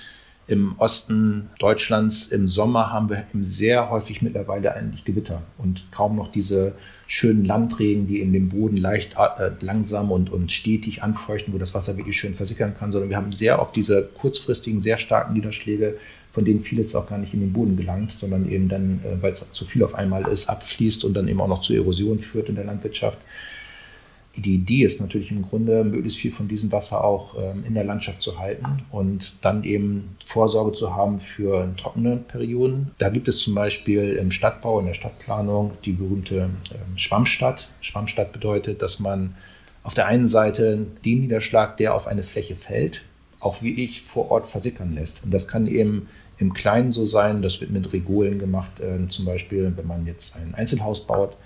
im 0.47 0.75
Osten 0.77 1.49
Deutschlands 1.59 2.27
im 2.27 2.47
Sommer 2.47 2.91
haben 2.91 3.09
wir 3.09 3.25
sehr 3.41 3.89
häufig 3.89 4.21
mittlerweile 4.21 4.75
eigentlich 4.75 5.03
Gewitter 5.03 5.41
und 5.57 5.91
kaum 5.91 6.15
noch 6.15 6.31
diese 6.31 6.73
schönen 7.07 7.45
Landregen, 7.45 8.07
die 8.07 8.19
in 8.19 8.31
dem 8.31 8.49
Boden 8.49 8.77
leicht 8.77 9.15
äh, 9.17 9.51
langsam 9.61 10.11
und, 10.11 10.31
und 10.31 10.51
stetig 10.51 11.01
anfeuchten, 11.03 11.53
wo 11.53 11.57
das 11.57 11.73
Wasser 11.73 11.97
wirklich 11.97 12.17
schön 12.17 12.35
versickern 12.35 12.75
kann, 12.77 12.91
sondern 12.91 13.09
wir 13.09 13.17
haben 13.17 13.31
sehr 13.31 13.59
oft 13.59 13.75
diese 13.75 14.03
kurzfristigen, 14.03 14.81
sehr 14.81 14.97
starken 14.97 15.33
Niederschläge, 15.33 15.97
von 16.31 16.45
denen 16.45 16.61
vieles 16.61 16.95
auch 16.95 17.07
gar 17.07 17.17
nicht 17.17 17.33
in 17.33 17.39
den 17.39 17.53
Boden 17.53 17.77
gelangt, 17.77 18.11
sondern 18.11 18.49
eben 18.49 18.67
dann, 18.67 18.99
äh, 19.03 19.21
weil 19.21 19.31
es 19.31 19.51
zu 19.51 19.65
viel 19.65 19.83
auf 19.83 19.95
einmal 19.95 20.27
ist, 20.27 20.47
abfließt 20.49 21.05
und 21.05 21.15
dann 21.15 21.27
eben 21.27 21.41
auch 21.41 21.47
noch 21.47 21.61
zu 21.61 21.73
Erosion 21.73 22.19
führt 22.19 22.49
in 22.49 22.55
der 22.55 22.65
Landwirtschaft 22.65 23.17
die 24.37 24.55
Idee 24.55 24.83
ist 24.83 25.01
natürlich 25.01 25.31
im 25.31 25.43
Grunde, 25.43 25.83
möglichst 25.83 26.19
viel 26.19 26.31
von 26.31 26.47
diesem 26.47 26.71
Wasser 26.71 27.03
auch 27.03 27.35
ähm, 27.37 27.63
in 27.67 27.73
der 27.73 27.83
Landschaft 27.83 28.21
zu 28.21 28.39
halten 28.39 28.65
und 28.91 29.35
dann 29.41 29.63
eben 29.63 30.15
Vorsorge 30.25 30.73
zu 30.73 30.95
haben 30.95 31.19
für 31.19 31.73
trockene 31.77 32.17
Perioden. 32.17 32.91
Da 32.97 33.09
gibt 33.09 33.27
es 33.27 33.39
zum 33.39 33.55
Beispiel 33.55 34.13
im 34.13 34.31
Stadtbau, 34.31 34.79
in 34.79 34.87
der 34.87 34.93
Stadtplanung 34.93 35.71
die 35.85 35.93
berühmte 35.93 36.49
ähm, 36.71 36.97
Schwammstadt. 36.97 37.69
Schwammstadt 37.81 38.33
bedeutet, 38.33 38.81
dass 38.81 38.99
man 38.99 39.35
auf 39.83 39.93
der 39.93 40.07
einen 40.07 40.27
Seite 40.27 40.85
den 41.05 41.21
Niederschlag, 41.21 41.77
der 41.77 41.93
auf 41.93 42.07
eine 42.07 42.23
Fläche 42.23 42.55
fällt, 42.55 43.01
auch 43.39 43.61
wie 43.61 43.83
ich 43.83 44.01
vor 44.01 44.31
Ort 44.31 44.47
versickern 44.47 44.95
lässt. 44.95 45.23
Und 45.23 45.31
das 45.31 45.47
kann 45.47 45.67
eben 45.67 46.09
im 46.37 46.53
Kleinen 46.53 46.91
so 46.91 47.05
sein, 47.05 47.41
das 47.41 47.61
wird 47.61 47.71
mit 47.71 47.93
Regolen 47.93 48.39
gemacht, 48.39 48.79
äh, 48.79 49.07
zum 49.07 49.25
Beispiel, 49.25 49.71
wenn 49.75 49.87
man 49.87 50.05
jetzt 50.05 50.35
ein 50.37 50.55
Einzelhaus 50.55 51.05
baut 51.07 51.37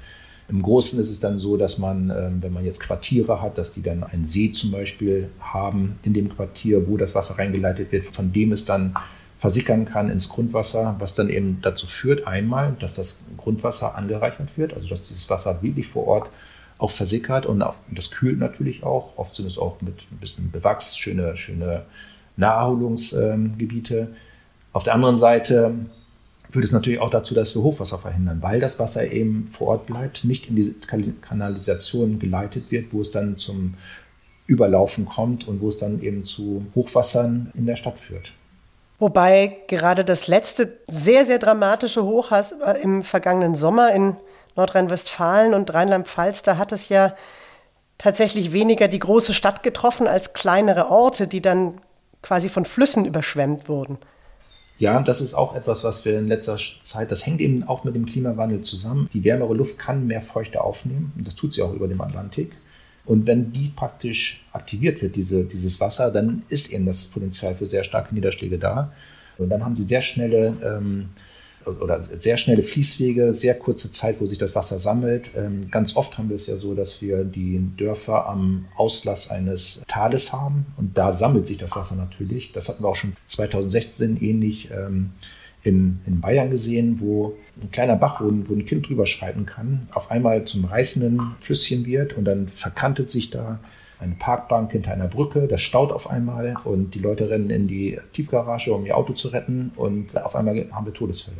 im 0.50 0.62
Großen 0.62 1.00
ist 1.00 1.10
es 1.10 1.20
dann 1.20 1.38
so, 1.38 1.58
dass 1.58 1.78
man, 1.78 2.10
ähm, 2.10 2.42
wenn 2.42 2.54
man 2.54 2.66
jetzt 2.66 2.80
Quartiere 2.80 3.42
hat, 3.42 3.58
dass 3.58 3.72
die 3.72 3.84
dann 3.84 4.04
einen 4.04 4.26
See 4.26 4.52
zum 4.52 4.72
Beispiel 4.72 5.30
haben 5.40 5.96
in 6.04 6.14
dem 6.14 6.30
Quartier, 6.30 6.88
wo 6.88 6.98
das 6.98 7.14
Wasser 7.16 7.38
reingeleitet 7.38 7.92
wird, 7.92 8.06
von 8.16 8.34
dem 8.34 8.52
es 8.52 8.66
dann 8.66 8.96
versickern 9.40 9.86
kann 9.86 10.10
ins 10.10 10.28
Grundwasser, 10.28 10.96
was 11.00 11.14
dann 11.14 11.30
eben 11.30 11.60
dazu 11.62 11.88
führt, 11.88 12.28
einmal, 12.28 12.76
dass 12.80 12.96
das 12.96 13.22
Grundwasser 13.38 13.96
angereichert 13.96 14.50
wird, 14.58 14.74
also 14.74 14.88
dass 14.88 15.04
dieses 15.04 15.30
Wasser 15.30 15.62
wirklich 15.62 15.88
vor 15.88 16.08
Ort 16.08 16.30
auch 16.78 16.92
versickert 16.92 17.46
und, 17.46 17.62
auch, 17.62 17.76
das 17.92 18.10
kühlt 18.10 18.40
natürlich 18.40 18.84
auch. 18.84 19.18
Oft 19.18 19.36
sind 19.36 19.46
es 19.46 19.58
auch 19.58 19.82
mit 19.82 19.96
ein 20.12 20.18
bisschen 20.18 20.50
Bewachs, 20.52 20.98
schöne, 20.98 21.38
schöne 21.38 21.84
Naherholungsgebiete. 22.38 24.08
Auf 24.74 24.84
der 24.84 24.94
anderen 24.96 25.18
Seite 25.18 25.74
führt 26.50 26.66
es 26.66 26.72
natürlich 26.72 27.00
auch 27.00 27.10
dazu, 27.10 27.34
dass 27.34 27.56
wir 27.56 27.62
Hochwasser 27.62 27.98
verhindern, 27.98 28.42
weil 28.42 28.60
das 28.60 28.80
Wasser 28.80 29.12
eben 29.12 29.50
vor 29.52 29.68
Ort 29.68 29.86
bleibt, 29.86 30.26
nicht 30.26 30.50
in 30.50 30.56
diese 30.56 30.74
Kanalisation 30.74 32.20
geleitet 32.20 32.72
wird, 32.72 32.92
wo 32.92 33.02
es 33.02 33.12
dann 33.12 33.38
zum 33.38 33.76
Überlaufen 34.48 35.06
kommt 35.06 35.48
und 35.48 35.62
wo 35.62 35.68
es 35.68 35.78
dann 35.78 36.02
eben 36.02 36.24
zu 36.24 36.66
Hochwassern 36.74 37.52
in 37.54 37.68
der 37.68 37.76
Stadt 37.76 38.00
führt. 38.00 38.34
Wobei 38.98 39.58
gerade 39.68 40.04
das 40.04 40.28
letzte 40.28 40.78
sehr, 40.88 41.26
sehr 41.26 41.40
dramatische 41.40 42.04
Hochwasser 42.04 42.78
im 42.80 43.04
vergangenen 43.04 43.56
Sommer 43.56 43.94
in 43.94 44.18
Nordrhein-Westfalen 44.56 45.54
und 45.54 45.74
Rheinland-Pfalz, 45.74 46.44
da 46.44 46.58
hat 46.58 46.72
es 46.72 46.90
ja 46.90 47.16
tatsächlich 47.98 48.52
weniger 48.52 48.88
die 48.88 49.00
große 49.00 49.34
Stadt 49.34 49.62
getroffen 49.62 50.08
als 50.08 50.34
kleinere 50.34 50.90
Orte, 50.90 51.28
die 51.28 51.42
dann 51.42 51.80
quasi 52.22 52.50
von 52.50 52.66
Flüssen 52.66 53.06
überschwemmt 53.06 53.70
wurden. 53.70 54.00
Ja, 54.80 55.04
das 55.04 55.20
ist 55.20 55.34
auch 55.34 55.56
etwas, 55.56 55.84
was 55.84 56.06
wir 56.06 56.18
in 56.18 56.30
letzter 56.30 56.58
Zeit, 56.82 57.12
das 57.12 57.26
hängt 57.26 57.42
eben 57.42 57.64
auch 57.66 57.84
mit 57.84 57.96
dem 57.96 58.06
Klimawandel 58.06 58.62
zusammen. 58.62 59.10
Die 59.14 59.26
wärmere 59.26 59.54
Luft 59.54 59.78
kann 59.78 60.08
mehr 60.08 60.22
Feuchte 60.22 60.62
aufnehmen 60.64 61.12
und 61.18 61.28
das 61.28 61.36
tut 61.36 61.54
sie 61.54 61.62
auch 61.62 61.74
über 61.74 61.90
dem 61.90 62.00
Atlantik. 62.00 62.54
Und 63.04 63.28
wenn 63.28 63.52
die 63.52 63.68
praktisch 63.76 64.46
aktiviert 64.54 65.02
wird, 65.02 65.18
diese, 65.18 65.44
dieses 65.44 65.82
Wasser, 65.82 66.12
dann 66.12 66.44
ist 66.48 66.72
eben 66.72 66.86
das 66.86 67.08
Potenzial 67.08 67.56
für 67.56 67.66
sehr 67.66 67.84
starke 67.84 68.16
Niederschläge 68.16 68.58
da. 68.58 68.94
Und 69.38 69.50
dann 69.50 69.66
haben 69.66 69.76
sie 69.76 69.84
sehr 69.84 70.02
schnelle 70.02 70.56
ähm, 70.64 71.10
oder 71.82 72.04
sehr 72.14 72.38
schnelle 72.38 72.62
Fließwege, 72.62 73.34
sehr 73.34 73.56
kurze 73.56 73.92
Zeit, 73.92 74.20
wo 74.20 74.26
sich 74.26 74.38
das 74.38 74.56
Wasser 74.56 74.80
sammelt. 74.80 75.32
Ähm, 75.36 75.70
ganz 75.72 75.96
oft 75.96 76.18
haben 76.18 76.30
wir 76.30 76.36
es 76.36 76.48
ja 76.48 76.58
so, 76.58 76.74
dass 76.74 77.02
wir 77.02 77.24
die 77.24 77.62
Dörfer 77.78 78.28
am 78.28 78.66
Auslass 78.76 79.30
eines 79.30 79.84
Tales 79.88 80.34
haben 80.34 80.66
und 80.78 80.98
da 80.98 81.12
sammelt 81.12 81.48
sich 81.48 81.58
das 81.58 81.76
Wasser 81.76 81.96
natürlich. 81.96 82.52
Das 82.52 82.70
hatten 82.70 82.84
wir 82.84 82.90
auch 82.90 82.96
schon 82.96 83.14
2016 83.26 84.18
ähnlich 84.22 84.70
ähm, 84.72 85.12
in, 85.64 86.00
in 86.06 86.22
Bayern 86.22 86.50
gesehen, 86.50 87.00
wo 87.00 87.36
ein 87.62 87.70
kleiner 87.72 87.96
Bach, 87.96 88.22
wo 88.22 88.28
ein, 88.28 88.50
wo 88.50 88.54
ein 88.54 88.66
Kind 88.66 88.88
drüber 88.88 89.06
schreiten 89.06 89.46
kann, 89.46 89.90
auf 89.94 90.12
einmal 90.12 90.46
zum 90.46 90.66
reißenden 90.66 91.36
Flüsschen 91.42 91.86
wird 91.86 92.18
und 92.18 92.26
dann 92.26 92.48
verkantet 92.48 93.12
sich 93.12 93.30
da 93.30 93.60
eine 94.00 94.16
Parkbank 94.16 94.72
hinter 94.72 94.94
einer 94.94 95.08
Brücke, 95.08 95.48
das 95.48 95.62
staut 95.62 95.92
auf 95.92 96.10
einmal 96.10 96.56
und 96.64 96.96
die 96.96 97.00
Leute 97.00 97.30
rennen 97.30 97.50
in 97.50 97.68
die 97.68 98.00
Tiefgarage, 98.14 98.74
um 98.74 98.86
ihr 98.86 98.96
Auto 98.96 99.14
zu 99.14 99.28
retten 99.30 99.72
und 99.76 100.18
auf 100.24 100.36
einmal 100.36 100.68
haben 100.72 100.86
wir 100.86 100.94
Todesfälle. 100.94 101.38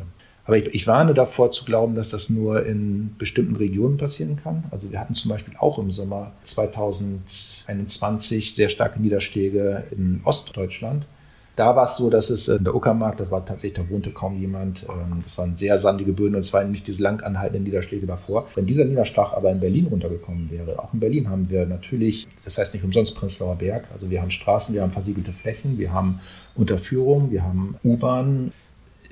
Aber 0.50 0.56
ich, 0.56 0.74
ich, 0.74 0.88
warne 0.88 1.14
davor 1.14 1.52
zu 1.52 1.64
glauben, 1.64 1.94
dass 1.94 2.10
das 2.10 2.28
nur 2.28 2.66
in 2.66 3.14
bestimmten 3.18 3.54
Regionen 3.54 3.98
passieren 3.98 4.34
kann. 4.34 4.64
Also 4.72 4.90
wir 4.90 4.98
hatten 4.98 5.14
zum 5.14 5.28
Beispiel 5.28 5.54
auch 5.56 5.78
im 5.78 5.92
Sommer 5.92 6.32
2021 6.42 8.56
sehr 8.56 8.68
starke 8.68 9.00
Niederschläge 9.00 9.84
in 9.92 10.20
Ostdeutschland. 10.24 11.06
Da 11.54 11.76
war 11.76 11.84
es 11.84 11.96
so, 11.96 12.10
dass 12.10 12.30
es 12.30 12.48
in 12.48 12.64
der 12.64 12.74
Uckermark, 12.74 13.18
das 13.18 13.30
war 13.30 13.46
tatsächlich, 13.46 13.86
da 13.86 13.92
wohnte 13.92 14.10
kaum 14.10 14.40
jemand. 14.40 14.86
Ähm, 14.88 15.20
das 15.22 15.38
waren 15.38 15.54
sehr 15.54 15.78
sandige 15.78 16.12
Böden 16.12 16.34
und 16.34 16.40
es 16.40 16.52
waren 16.52 16.72
nicht 16.72 16.88
diese 16.88 17.00
lang 17.00 17.22
anhaltenden 17.22 17.62
Niederschläge 17.62 18.08
davor. 18.08 18.48
Wenn 18.56 18.66
dieser 18.66 18.84
Niederschlag 18.84 19.32
aber 19.32 19.52
in 19.52 19.60
Berlin 19.60 19.86
runtergekommen 19.86 20.50
wäre, 20.50 20.80
auch 20.80 20.92
in 20.92 20.98
Berlin 20.98 21.30
haben 21.30 21.48
wir 21.48 21.64
natürlich, 21.64 22.26
das 22.44 22.58
heißt 22.58 22.74
nicht 22.74 22.82
umsonst 22.82 23.14
Prenzlauer 23.14 23.54
Berg, 23.54 23.84
also 23.92 24.10
wir 24.10 24.20
haben 24.20 24.32
Straßen, 24.32 24.74
wir 24.74 24.82
haben 24.82 24.90
versiegelte 24.90 25.30
Flächen, 25.30 25.78
wir 25.78 25.92
haben 25.92 26.18
Unterführung, 26.56 27.30
wir 27.30 27.44
haben 27.44 27.76
U-Bahn, 27.84 28.50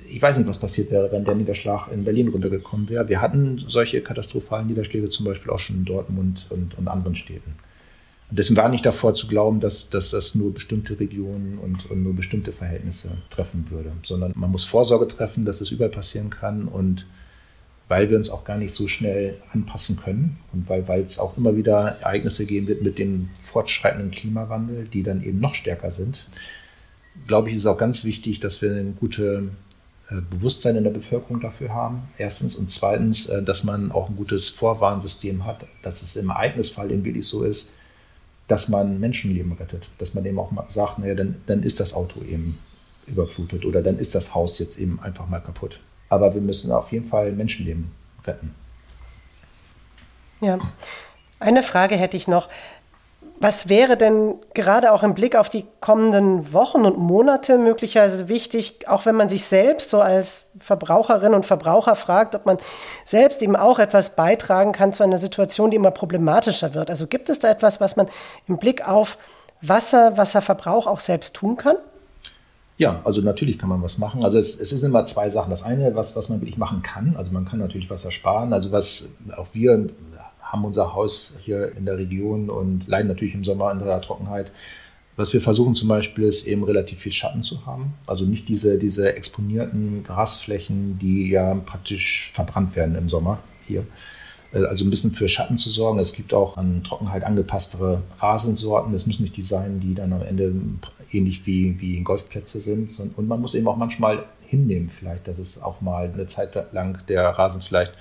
ich 0.05 0.21
weiß 0.21 0.37
nicht, 0.37 0.47
was 0.47 0.59
passiert 0.59 0.91
wäre, 0.91 1.11
wenn 1.11 1.25
der 1.25 1.35
Niederschlag 1.35 1.91
in 1.91 2.03
Berlin 2.03 2.29
runtergekommen 2.29 2.89
wäre. 2.89 3.07
Wir 3.07 3.21
hatten 3.21 3.63
solche 3.67 4.01
katastrophalen 4.01 4.67
Niederschläge 4.67 5.09
zum 5.09 5.25
Beispiel 5.25 5.51
auch 5.51 5.59
schon 5.59 5.77
in 5.77 5.85
Dortmund 5.85 6.47
und, 6.49 6.77
und 6.77 6.87
anderen 6.87 7.15
Städten. 7.15 7.55
Und 8.29 8.37
deswegen 8.37 8.57
war 8.57 8.69
nicht 8.69 8.85
davor 8.85 9.15
zu 9.15 9.27
glauben, 9.27 9.59
dass, 9.59 9.89
dass 9.89 10.11
das 10.11 10.35
nur 10.35 10.53
bestimmte 10.53 10.99
Regionen 10.99 11.57
und, 11.57 11.89
und, 11.89 12.03
nur 12.03 12.15
bestimmte 12.15 12.51
Verhältnisse 12.51 13.17
treffen 13.29 13.65
würde, 13.69 13.91
sondern 14.03 14.33
man 14.35 14.51
muss 14.51 14.65
Vorsorge 14.65 15.07
treffen, 15.07 15.45
dass 15.45 15.61
es 15.61 15.71
überall 15.71 15.89
passieren 15.89 16.29
kann 16.29 16.67
und 16.67 17.07
weil 17.87 18.11
wir 18.11 18.17
uns 18.17 18.29
auch 18.29 18.43
gar 18.43 18.57
nicht 18.57 18.71
so 18.71 18.87
schnell 18.87 19.37
anpassen 19.51 19.97
können 19.97 20.37
und 20.53 20.69
weil, 20.69 20.83
es 21.01 21.17
auch 21.17 21.37
immer 21.37 21.55
wieder 21.57 21.97
Ereignisse 22.01 22.45
geben 22.45 22.67
wird 22.67 22.83
mit 22.83 22.99
dem 22.99 23.29
fortschreitenden 23.41 24.11
Klimawandel, 24.11 24.85
die 24.85 25.01
dann 25.01 25.23
eben 25.23 25.39
noch 25.39 25.55
stärker 25.55 25.89
sind, 25.89 26.27
glaube 27.27 27.49
ich, 27.49 27.55
ist 27.55 27.61
es 27.61 27.65
auch 27.65 27.79
ganz 27.79 28.05
wichtig, 28.05 28.39
dass 28.39 28.61
wir 28.61 28.71
eine 28.71 28.91
gute 28.91 29.49
Bewusstsein 30.15 30.75
in 30.75 30.83
der 30.83 30.91
Bevölkerung 30.91 31.39
dafür 31.39 31.73
haben. 31.73 32.09
Erstens 32.17 32.55
und 32.55 32.71
zweitens, 32.71 33.27
äh, 33.27 33.43
dass 33.43 33.63
man 33.63 33.91
auch 33.91 34.09
ein 34.09 34.15
gutes 34.15 34.49
Vorwarnsystem 34.49 35.45
hat, 35.45 35.65
dass 35.83 36.01
es 36.01 36.15
im 36.15 36.29
Ereignisfall 36.29 36.91
eben 36.91 37.05
wirklich 37.05 37.27
so 37.27 37.43
ist, 37.43 37.75
dass 38.47 38.67
man 38.67 38.99
Menschenleben 38.99 39.53
rettet, 39.53 39.91
dass 39.99 40.15
man 40.15 40.25
eben 40.25 40.39
auch 40.39 40.51
mal 40.51 40.65
sagt, 40.67 40.99
naja, 40.99 41.13
dann, 41.13 41.35
dann 41.45 41.61
ist 41.61 41.79
das 41.79 41.93
Auto 41.93 42.21
eben 42.21 42.57
überflutet 43.05 43.65
oder 43.65 43.81
dann 43.81 43.97
ist 43.97 44.15
das 44.15 44.33
Haus 44.33 44.57
jetzt 44.59 44.79
eben 44.79 44.99
einfach 44.99 45.27
mal 45.27 45.39
kaputt. 45.39 45.79
Aber 46.09 46.33
wir 46.33 46.41
müssen 46.41 46.71
auf 46.71 46.91
jeden 46.91 47.07
Fall 47.07 47.31
Menschenleben 47.31 47.91
retten. 48.25 48.55
Ja, 50.41 50.57
eine 51.39 51.63
Frage 51.63 51.95
hätte 51.95 52.17
ich 52.17 52.27
noch. 52.27 52.49
Was 53.41 53.69
wäre 53.69 53.95
denn 53.95 54.35
gerade 54.53 54.91
auch 54.91 55.01
im 55.01 55.13
Blick 55.13 55.37
auf 55.37 55.47
die 55.47 55.65
kommenden 55.79 56.51
Wochen 56.51 56.83
und 56.83 56.97
Monate 56.97 57.57
möglicherweise 57.57 58.27
wichtig, 58.27 58.89
auch 58.89 59.05
wenn 59.05 59.15
man 59.15 59.29
sich 59.29 59.45
selbst 59.45 59.91
so 59.91 60.01
als 60.01 60.47
Verbraucherin 60.59 61.33
und 61.33 61.45
Verbraucher 61.45 61.95
fragt, 61.95 62.35
ob 62.35 62.45
man 62.45 62.57
selbst 63.05 63.41
eben 63.41 63.55
auch 63.55 63.79
etwas 63.79 64.17
beitragen 64.17 64.73
kann 64.73 64.91
zu 64.91 65.03
einer 65.03 65.17
Situation, 65.17 65.71
die 65.71 65.77
immer 65.77 65.91
problematischer 65.91 66.73
wird? 66.73 66.89
Also 66.89 67.07
gibt 67.07 67.29
es 67.29 67.39
da 67.39 67.49
etwas, 67.49 67.79
was 67.79 67.95
man 67.95 68.07
im 68.47 68.57
Blick 68.57 68.85
auf 68.85 69.17
Wasser, 69.61 70.17
Wasserverbrauch 70.17 70.85
auch 70.85 70.99
selbst 70.99 71.33
tun 71.33 71.55
kann? 71.55 71.77
Ja, 72.77 73.01
also 73.03 73.21
natürlich 73.21 73.57
kann 73.57 73.69
man 73.69 73.81
was 73.81 73.97
machen. 73.97 74.23
Also 74.23 74.37
es, 74.37 74.57
es 74.57 74.71
ist 74.71 74.83
immer 74.83 75.03
zwei 75.05 75.29
Sachen. 75.29 75.49
Das 75.49 75.63
eine, 75.63 75.95
was, 75.95 76.15
was 76.15 76.29
man 76.29 76.39
wirklich 76.39 76.57
machen 76.57 76.81
kann, 76.81 77.15
also 77.17 77.31
man 77.31 77.45
kann 77.45 77.59
natürlich 77.59 77.89
Wasser 77.89 78.11
sparen. 78.11 78.53
Also 78.53 78.71
was 78.71 79.11
auch 79.35 79.47
wir 79.53 79.89
haben 80.51 80.65
unser 80.65 80.93
Haus 80.93 81.37
hier 81.41 81.75
in 81.75 81.85
der 81.85 81.97
Region 81.97 82.49
und 82.49 82.87
leiden 82.87 83.07
natürlich 83.07 83.33
im 83.33 83.45
Sommer 83.45 83.69
an 83.69 83.79
der 83.79 84.01
Trockenheit. 84.01 84.51
Was 85.15 85.33
wir 85.33 85.41
versuchen 85.41 85.75
zum 85.75 85.89
Beispiel 85.89 86.23
ist 86.23 86.47
eben 86.47 86.63
relativ 86.63 86.99
viel 86.99 87.11
Schatten 87.11 87.43
zu 87.43 87.65
haben. 87.65 87.93
Also 88.07 88.25
nicht 88.25 88.47
diese, 88.47 88.79
diese 88.79 89.15
exponierten 89.15 90.03
Grasflächen, 90.03 90.97
die 90.97 91.29
ja 91.29 91.55
praktisch 91.55 92.31
verbrannt 92.33 92.75
werden 92.75 92.95
im 92.95 93.09
Sommer 93.09 93.39
hier. 93.67 93.85
Äh, 94.53 94.63
also 94.65 94.85
ein 94.85 94.89
bisschen 94.89 95.11
für 95.11 95.27
Schatten 95.27 95.57
zu 95.57 95.69
sorgen. 95.69 95.99
Es 95.99 96.13
gibt 96.13 96.33
auch 96.33 96.57
an 96.57 96.83
Trockenheit 96.83 97.23
angepasstere 97.23 98.01
Rasensorten. 98.19 98.93
Es 98.93 99.05
müssen 99.05 99.23
nicht 99.23 99.37
die 99.37 99.43
sein, 99.43 99.79
die 99.79 99.93
dann 99.93 100.13
am 100.13 100.21
Ende 100.21 100.55
ähnlich 101.11 101.45
wie, 101.45 101.79
wie 101.81 102.01
Golfplätze 102.01 102.61
sind. 102.61 102.89
Und 103.17 103.27
man 103.27 103.41
muss 103.41 103.55
eben 103.55 103.67
auch 103.67 103.77
manchmal 103.77 104.25
hinnehmen, 104.47 104.89
vielleicht, 104.89 105.27
dass 105.27 105.37
es 105.37 105.61
auch 105.61 105.81
mal 105.81 106.09
eine 106.11 106.27
Zeit 106.27 106.57
lang 106.71 107.05
der 107.07 107.27
Rasen 107.27 107.61
vielleicht 107.61 107.91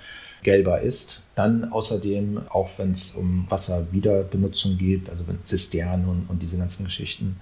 gelber 0.42 0.80
ist. 0.80 1.22
Dann 1.34 1.70
außerdem, 1.72 2.42
auch 2.50 2.68
wenn 2.78 2.92
es 2.92 3.12
um 3.12 3.46
Wasserwiederbenutzung 3.48 4.78
geht, 4.78 5.10
also 5.10 5.24
Zisternen 5.44 6.08
und, 6.08 6.26
und 6.28 6.42
diese 6.42 6.56
ganzen 6.58 6.84
Geschichten. 6.84 7.36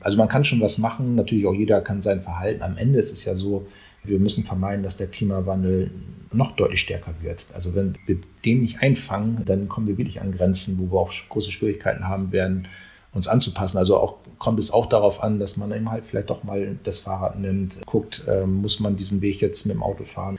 Also 0.00 0.18
man 0.18 0.28
kann 0.28 0.44
schon 0.44 0.60
was 0.60 0.78
machen, 0.78 1.14
natürlich 1.14 1.46
auch 1.46 1.54
jeder 1.54 1.80
kann 1.80 2.02
sein 2.02 2.22
Verhalten. 2.22 2.62
Am 2.62 2.76
Ende 2.76 2.98
ist 2.98 3.12
es 3.12 3.24
ja 3.24 3.34
so, 3.34 3.66
wir 4.04 4.18
müssen 4.18 4.44
vermeiden, 4.44 4.82
dass 4.82 4.96
der 4.96 5.08
Klimawandel 5.08 5.90
noch 6.32 6.54
deutlich 6.54 6.80
stärker 6.80 7.14
wird. 7.20 7.46
Also 7.54 7.74
wenn 7.74 7.96
wir 8.06 8.18
den 8.44 8.60
nicht 8.60 8.80
einfangen, 8.80 9.42
dann 9.44 9.68
kommen 9.68 9.86
wir 9.86 9.98
wirklich 9.98 10.20
an 10.20 10.32
Grenzen, 10.32 10.78
wo 10.78 10.92
wir 10.94 11.00
auch 11.00 11.12
große 11.28 11.50
Schwierigkeiten 11.50 12.06
haben 12.06 12.30
werden, 12.30 12.68
uns 13.12 13.26
anzupassen. 13.26 13.78
Also 13.78 13.98
auch 13.98 14.16
kommt 14.38 14.58
es 14.58 14.70
auch 14.70 14.86
darauf 14.86 15.22
an, 15.22 15.40
dass 15.40 15.56
man 15.56 15.72
eben 15.72 15.90
halt 15.90 16.04
vielleicht 16.04 16.30
doch 16.30 16.44
mal 16.44 16.76
das 16.84 16.98
Fahrrad 16.98 17.38
nimmt, 17.38 17.78
guckt, 17.86 18.22
äh, 18.28 18.44
muss 18.46 18.80
man 18.80 18.96
diesen 18.96 19.22
Weg 19.22 19.40
jetzt 19.40 19.66
mit 19.66 19.74
dem 19.74 19.82
Auto 19.82 20.04
fahren 20.04 20.38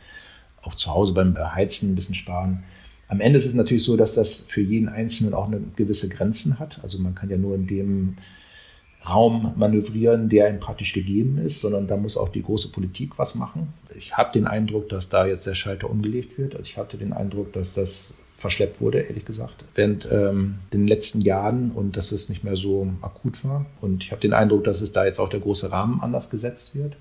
auch 0.67 0.75
zu 0.75 0.93
Hause 0.93 1.13
beim 1.13 1.35
Heizen 1.37 1.91
ein 1.91 1.95
bisschen 1.95 2.15
sparen. 2.15 2.63
Am 3.07 3.21
Ende 3.21 3.39
ist 3.39 3.45
es 3.45 3.53
natürlich 3.53 3.83
so, 3.83 3.95
dass 3.95 4.15
das 4.15 4.45
für 4.47 4.61
jeden 4.61 4.89
Einzelnen 4.89 5.33
auch 5.33 5.47
eine 5.47 5.61
gewisse 5.75 6.09
Grenzen 6.09 6.59
hat. 6.59 6.79
Also 6.83 6.99
man 6.99 7.15
kann 7.15 7.29
ja 7.29 7.37
nur 7.37 7.55
in 7.55 7.65
dem 7.65 8.17
Raum 9.07 9.53
manövrieren, 9.55 10.27
der 10.27 10.49
ihm 10.49 10.59
praktisch 10.59 10.91
gegeben 10.91 11.37
ist, 11.37 11.61
sondern 11.61 11.87
da 11.87 11.95
muss 11.95 12.17
auch 12.17 12.27
die 12.27 12.43
große 12.43 12.69
Politik 12.69 13.17
was 13.17 13.35
machen. 13.35 13.69
Ich 13.95 14.17
habe 14.17 14.33
den 14.33 14.45
Eindruck, 14.45 14.89
dass 14.89 15.07
da 15.07 15.25
jetzt 15.25 15.47
der 15.47 15.55
Schalter 15.55 15.89
umgelegt 15.89 16.37
wird. 16.37 16.55
Also 16.55 16.65
ich 16.65 16.77
hatte 16.77 16.97
den 16.97 17.13
Eindruck, 17.13 17.53
dass 17.53 17.73
das 17.73 18.17
verschleppt 18.35 18.81
wurde, 18.81 18.99
ehrlich 18.99 19.25
gesagt, 19.25 19.63
während 19.75 20.07
ähm, 20.11 20.55
den 20.73 20.85
letzten 20.85 21.21
Jahren 21.21 21.71
und 21.71 21.95
dass 21.95 22.11
es 22.11 22.27
nicht 22.27 22.43
mehr 22.43 22.57
so 22.57 22.91
akut 23.01 23.45
war. 23.45 23.65
Und 23.79 24.03
ich 24.03 24.11
habe 24.11 24.21
den 24.21 24.33
Eindruck, 24.33 24.65
dass 24.65 24.81
es 24.81 24.91
da 24.91 25.05
jetzt 25.05 25.19
auch 25.19 25.29
der 25.29 25.39
große 25.39 25.71
Rahmen 25.71 26.01
anders 26.01 26.29
gesetzt 26.29 26.75
wird 26.75 26.97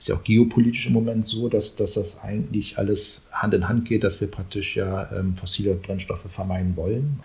ist 0.00 0.08
ja 0.08 0.14
auch 0.14 0.24
geopolitisch 0.24 0.86
im 0.86 0.94
Moment 0.94 1.26
so, 1.26 1.50
dass, 1.50 1.76
dass 1.76 1.92
das 1.92 2.22
eigentlich 2.22 2.78
alles 2.78 3.28
Hand 3.32 3.52
in 3.52 3.68
Hand 3.68 3.86
geht, 3.86 4.02
dass 4.02 4.18
wir 4.22 4.30
praktisch 4.30 4.74
ja 4.74 5.12
ähm, 5.12 5.36
fossile 5.36 5.74
Brennstoffe 5.74 6.24
vermeiden 6.26 6.74
wollen. 6.74 7.20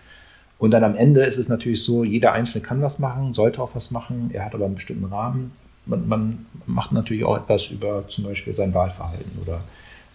Und 0.58 0.72
dann 0.72 0.84
am 0.84 0.94
Ende 0.94 1.22
ist 1.22 1.38
es 1.38 1.48
natürlich 1.48 1.82
so, 1.82 2.04
jeder 2.04 2.32
Einzelne 2.32 2.62
kann 2.62 2.82
was 2.82 2.98
machen, 2.98 3.32
sollte 3.32 3.62
auch 3.62 3.74
was 3.74 3.90
machen, 3.92 4.30
er 4.32 4.44
hat 4.44 4.54
aber 4.54 4.66
einen 4.66 4.74
bestimmten 4.74 5.06
Rahmen. 5.06 5.52
Man, 5.86 6.06
man 6.06 6.46
macht 6.66 6.92
natürlich 6.92 7.24
auch 7.24 7.38
etwas 7.38 7.68
über 7.68 8.06
zum 8.08 8.24
Beispiel 8.24 8.52
sein 8.52 8.74
Wahlverhalten 8.74 9.32
oder 9.40 9.64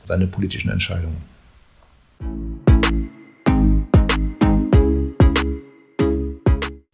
seine 0.04 0.28
politischen 0.28 0.70
Entscheidungen. 0.70 1.24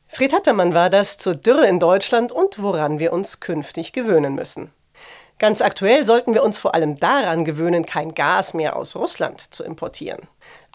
Fred 0.07 0.31
Hattermann 0.31 0.73
war 0.73 0.89
das 0.89 1.17
zur 1.17 1.35
Dürre 1.35 1.67
in 1.67 1.81
Deutschland 1.81 2.31
und 2.31 2.61
woran 2.61 2.99
wir 2.99 3.11
uns 3.11 3.41
künftig 3.41 3.91
gewöhnen 3.91 4.33
müssen. 4.33 4.71
Ganz 5.39 5.61
aktuell 5.61 6.03
sollten 6.03 6.33
wir 6.33 6.43
uns 6.43 6.57
vor 6.57 6.73
allem 6.73 6.95
daran 6.95 7.45
gewöhnen, 7.45 7.85
kein 7.85 8.15
Gas 8.15 8.55
mehr 8.55 8.75
aus 8.75 8.95
Russland 8.95 9.53
zu 9.53 9.63
importieren. 9.63 10.21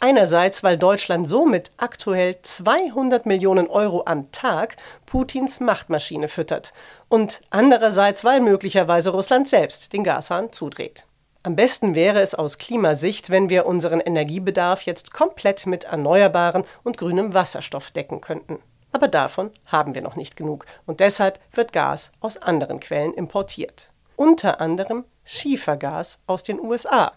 Einerseits, 0.00 0.62
weil 0.62 0.78
Deutschland 0.78 1.26
somit 1.26 1.72
aktuell 1.78 2.40
200 2.40 3.26
Millionen 3.26 3.66
Euro 3.66 4.04
am 4.06 4.30
Tag 4.30 4.76
Putins 5.04 5.58
Machtmaschine 5.58 6.28
füttert. 6.28 6.72
Und 7.08 7.40
andererseits, 7.50 8.22
weil 8.22 8.40
möglicherweise 8.40 9.10
Russland 9.10 9.48
selbst 9.48 9.92
den 9.92 10.04
Gashahn 10.04 10.52
zudreht. 10.52 11.06
Am 11.42 11.56
besten 11.56 11.96
wäre 11.96 12.20
es 12.20 12.36
aus 12.36 12.58
Klimasicht, 12.58 13.30
wenn 13.30 13.48
wir 13.48 13.66
unseren 13.66 13.98
Energiebedarf 13.98 14.82
jetzt 14.82 15.12
komplett 15.12 15.66
mit 15.66 15.84
erneuerbaren 15.84 16.62
und 16.84 16.98
grünem 16.98 17.34
Wasserstoff 17.34 17.90
decken 17.90 18.20
könnten. 18.20 18.60
Aber 18.92 19.08
davon 19.08 19.50
haben 19.66 19.96
wir 19.96 20.02
noch 20.02 20.14
nicht 20.14 20.36
genug 20.36 20.66
und 20.86 21.00
deshalb 21.00 21.40
wird 21.50 21.72
Gas 21.72 22.12
aus 22.20 22.36
anderen 22.36 22.78
Quellen 22.78 23.12
importiert 23.12 23.91
unter 24.22 24.60
anderem 24.60 25.04
Schiefergas 25.24 26.20
aus 26.28 26.44
den 26.44 26.60
USA. 26.60 27.12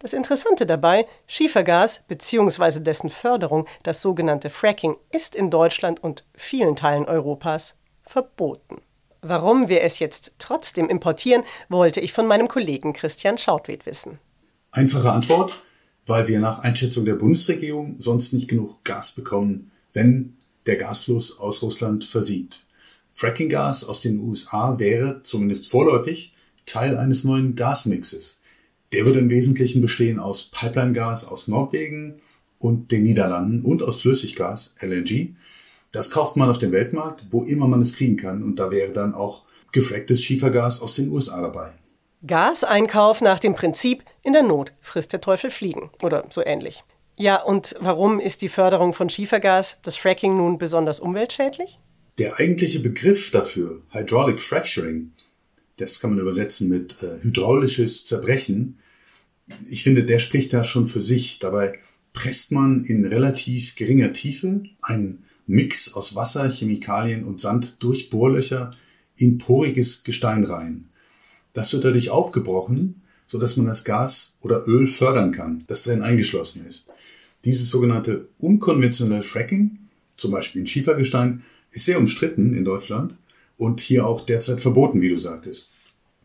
Das 0.00 0.12
Interessante 0.12 0.66
dabei, 0.66 1.06
Schiefergas 1.28 2.00
bzw. 2.08 2.80
dessen 2.80 3.10
Förderung, 3.10 3.68
das 3.84 4.02
sogenannte 4.02 4.50
Fracking, 4.50 4.96
ist 5.12 5.36
in 5.36 5.50
Deutschland 5.50 6.02
und 6.02 6.24
vielen 6.34 6.74
Teilen 6.74 7.04
Europas 7.04 7.76
verboten. 8.02 8.82
Warum 9.20 9.68
wir 9.68 9.82
es 9.82 10.00
jetzt 10.00 10.32
trotzdem 10.38 10.88
importieren, 10.88 11.44
wollte 11.68 12.00
ich 12.00 12.12
von 12.12 12.26
meinem 12.26 12.48
Kollegen 12.48 12.92
Christian 12.92 13.38
Schautwed 13.38 13.86
wissen. 13.86 14.18
Einfache 14.72 15.12
Antwort, 15.12 15.62
weil 16.06 16.26
wir 16.26 16.40
nach 16.40 16.58
Einschätzung 16.58 17.04
der 17.04 17.14
Bundesregierung 17.14 18.00
sonst 18.00 18.32
nicht 18.32 18.48
genug 18.48 18.82
Gas 18.82 19.12
bekommen, 19.12 19.70
wenn 19.92 20.36
der 20.66 20.74
Gasfluss 20.74 21.38
aus 21.38 21.62
Russland 21.62 22.04
versiegt. 22.04 22.66
Frackinggas 23.12 23.84
aus 23.84 24.00
den 24.00 24.18
USA 24.20 24.78
wäre, 24.78 25.22
zumindest 25.22 25.70
vorläufig, 25.70 26.34
Teil 26.66 26.96
eines 26.96 27.24
neuen 27.24 27.54
Gasmixes. 27.54 28.42
Der 28.92 29.04
würde 29.06 29.20
im 29.20 29.30
Wesentlichen 29.30 29.80
bestehen 29.80 30.18
aus 30.18 30.50
Pipeline-Gas 30.50 31.28
aus 31.28 31.48
Norwegen 31.48 32.20
und 32.58 32.92
den 32.92 33.02
Niederlanden 33.02 33.62
und 33.62 33.82
aus 33.82 34.00
Flüssiggas, 34.00 34.76
LNG. 34.80 35.34
Das 35.92 36.10
kauft 36.10 36.36
man 36.36 36.48
auf 36.48 36.58
dem 36.58 36.72
Weltmarkt, 36.72 37.26
wo 37.30 37.42
immer 37.42 37.68
man 37.68 37.82
es 37.82 37.94
kriegen 37.94 38.16
kann. 38.16 38.42
Und 38.42 38.58
da 38.58 38.70
wäre 38.70 38.92
dann 38.92 39.14
auch 39.14 39.44
gefracktes 39.72 40.22
Schiefergas 40.22 40.80
aus 40.82 40.96
den 40.96 41.10
USA 41.10 41.40
dabei. 41.40 41.72
Gaseinkauf 42.26 43.20
nach 43.20 43.40
dem 43.40 43.54
Prinzip, 43.54 44.04
in 44.22 44.32
der 44.32 44.42
Not 44.42 44.72
frisst 44.80 45.12
der 45.12 45.20
Teufel 45.20 45.50
Fliegen 45.50 45.90
oder 46.02 46.24
so 46.30 46.44
ähnlich. 46.44 46.84
Ja, 47.16 47.42
und 47.42 47.74
warum 47.80 48.20
ist 48.20 48.42
die 48.42 48.48
Förderung 48.48 48.94
von 48.94 49.10
Schiefergas, 49.10 49.78
das 49.82 49.96
Fracking 49.96 50.36
nun 50.36 50.58
besonders 50.58 51.00
umweltschädlich? 51.00 51.78
Der 52.18 52.38
eigentliche 52.38 52.80
Begriff 52.80 53.30
dafür, 53.30 53.80
Hydraulic 53.90 54.42
Fracturing, 54.42 55.12
das 55.78 56.00
kann 56.00 56.10
man 56.10 56.20
übersetzen 56.20 56.68
mit 56.68 57.02
äh, 57.02 57.22
hydraulisches 57.22 58.04
Zerbrechen. 58.04 58.78
Ich 59.68 59.82
finde, 59.82 60.04
der 60.04 60.18
spricht 60.18 60.52
da 60.52 60.62
schon 60.62 60.86
für 60.86 61.00
sich. 61.00 61.38
Dabei 61.38 61.78
presst 62.12 62.52
man 62.52 62.84
in 62.84 63.06
relativ 63.06 63.74
geringer 63.76 64.12
Tiefe 64.12 64.62
einen 64.82 65.24
Mix 65.46 65.94
aus 65.94 66.14
Wasser, 66.14 66.50
Chemikalien 66.50 67.24
und 67.24 67.40
Sand 67.40 67.76
durch 67.82 68.10
Bohrlöcher 68.10 68.76
in 69.16 69.38
poriges 69.38 70.04
Gestein 70.04 70.44
rein. 70.44 70.88
Das 71.54 71.72
wird 71.72 71.84
dadurch 71.84 72.10
aufgebrochen, 72.10 73.02
so 73.26 73.38
dass 73.38 73.56
man 73.56 73.66
das 73.66 73.84
Gas 73.84 74.38
oder 74.42 74.66
Öl 74.68 74.86
fördern 74.86 75.32
kann, 75.32 75.64
das 75.66 75.84
drin 75.84 76.02
eingeschlossen 76.02 76.66
ist. 76.66 76.92
Dieses 77.44 77.70
sogenannte 77.70 78.28
unkonventionelle 78.38 79.24
Fracking, 79.24 79.78
zum 80.16 80.30
Beispiel 80.30 80.60
in 80.60 80.66
Schiefergestein, 80.66 81.42
ist 81.72 81.86
sehr 81.86 81.98
umstritten 81.98 82.54
in 82.54 82.64
Deutschland 82.64 83.16
und 83.56 83.80
hier 83.80 84.06
auch 84.06 84.20
derzeit 84.20 84.60
verboten, 84.60 85.00
wie 85.00 85.08
du 85.08 85.16
sagtest. 85.16 85.74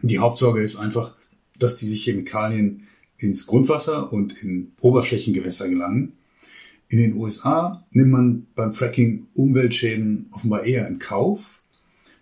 Die 0.02 0.20
Hauptsorge 0.20 0.62
ist 0.62 0.76
einfach, 0.76 1.16
dass 1.58 1.76
diese 1.76 1.96
Chemikalien 1.96 2.84
ins 3.18 3.48
Grundwasser 3.48 4.14
und 4.14 4.44
in 4.44 4.74
Oberflächengewässer 4.82 5.70
gelangen. 5.70 6.14
In 6.90 7.00
den 7.00 7.14
USA 7.16 7.84
nimmt 7.92 8.12
man 8.12 8.48
beim 8.56 8.72
Fracking 8.72 9.28
Umweltschäden 9.34 10.28
offenbar 10.32 10.66
eher 10.66 10.88
in 10.88 11.00
Kauf. 11.00 11.62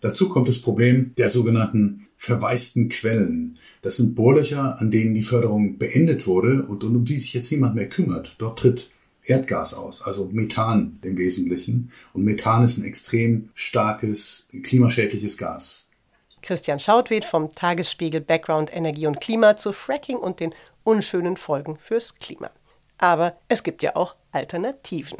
Dazu 0.01 0.29
kommt 0.29 0.47
das 0.47 0.59
Problem 0.59 1.13
der 1.17 1.29
sogenannten 1.29 2.07
verwaisten 2.17 2.89
Quellen. 2.89 3.57
Das 3.81 3.97
sind 3.97 4.15
Bohrlöcher, 4.15 4.79
an 4.79 4.91
denen 4.91 5.13
die 5.13 5.21
Förderung 5.21 5.77
beendet 5.77 6.27
wurde 6.27 6.65
und 6.65 6.83
um 6.83 7.03
die 7.03 7.17
sich 7.17 7.33
jetzt 7.33 7.51
niemand 7.51 7.75
mehr 7.75 7.89
kümmert. 7.89 8.35
Dort 8.37 8.59
tritt 8.59 8.89
Erdgas 9.25 9.73
aus, 9.73 10.01
also 10.01 10.29
Methan 10.31 10.99
im 11.03 11.17
Wesentlichen. 11.17 11.91
Und 12.13 12.23
Methan 12.23 12.63
ist 12.63 12.77
ein 12.77 12.85
extrem 12.85 13.49
starkes, 13.53 14.49
klimaschädliches 14.63 15.37
Gas. 15.37 15.91
Christian 16.41 16.79
Schautwed 16.79 17.25
vom 17.25 17.53
Tagesspiegel 17.53 18.21
Background 18.21 18.73
Energie 18.73 19.07
und 19.07 19.19
Klima 19.19 19.57
zu 19.57 19.73
Fracking 19.73 20.17
und 20.17 20.39
den 20.39 20.53
unschönen 20.83 21.37
Folgen 21.37 21.77
fürs 21.77 22.15
Klima. 22.15 22.51
Aber 22.97 23.37
es 23.49 23.63
gibt 23.63 23.83
ja 23.83 23.95
auch 23.95 24.15
Alternativen. 24.31 25.19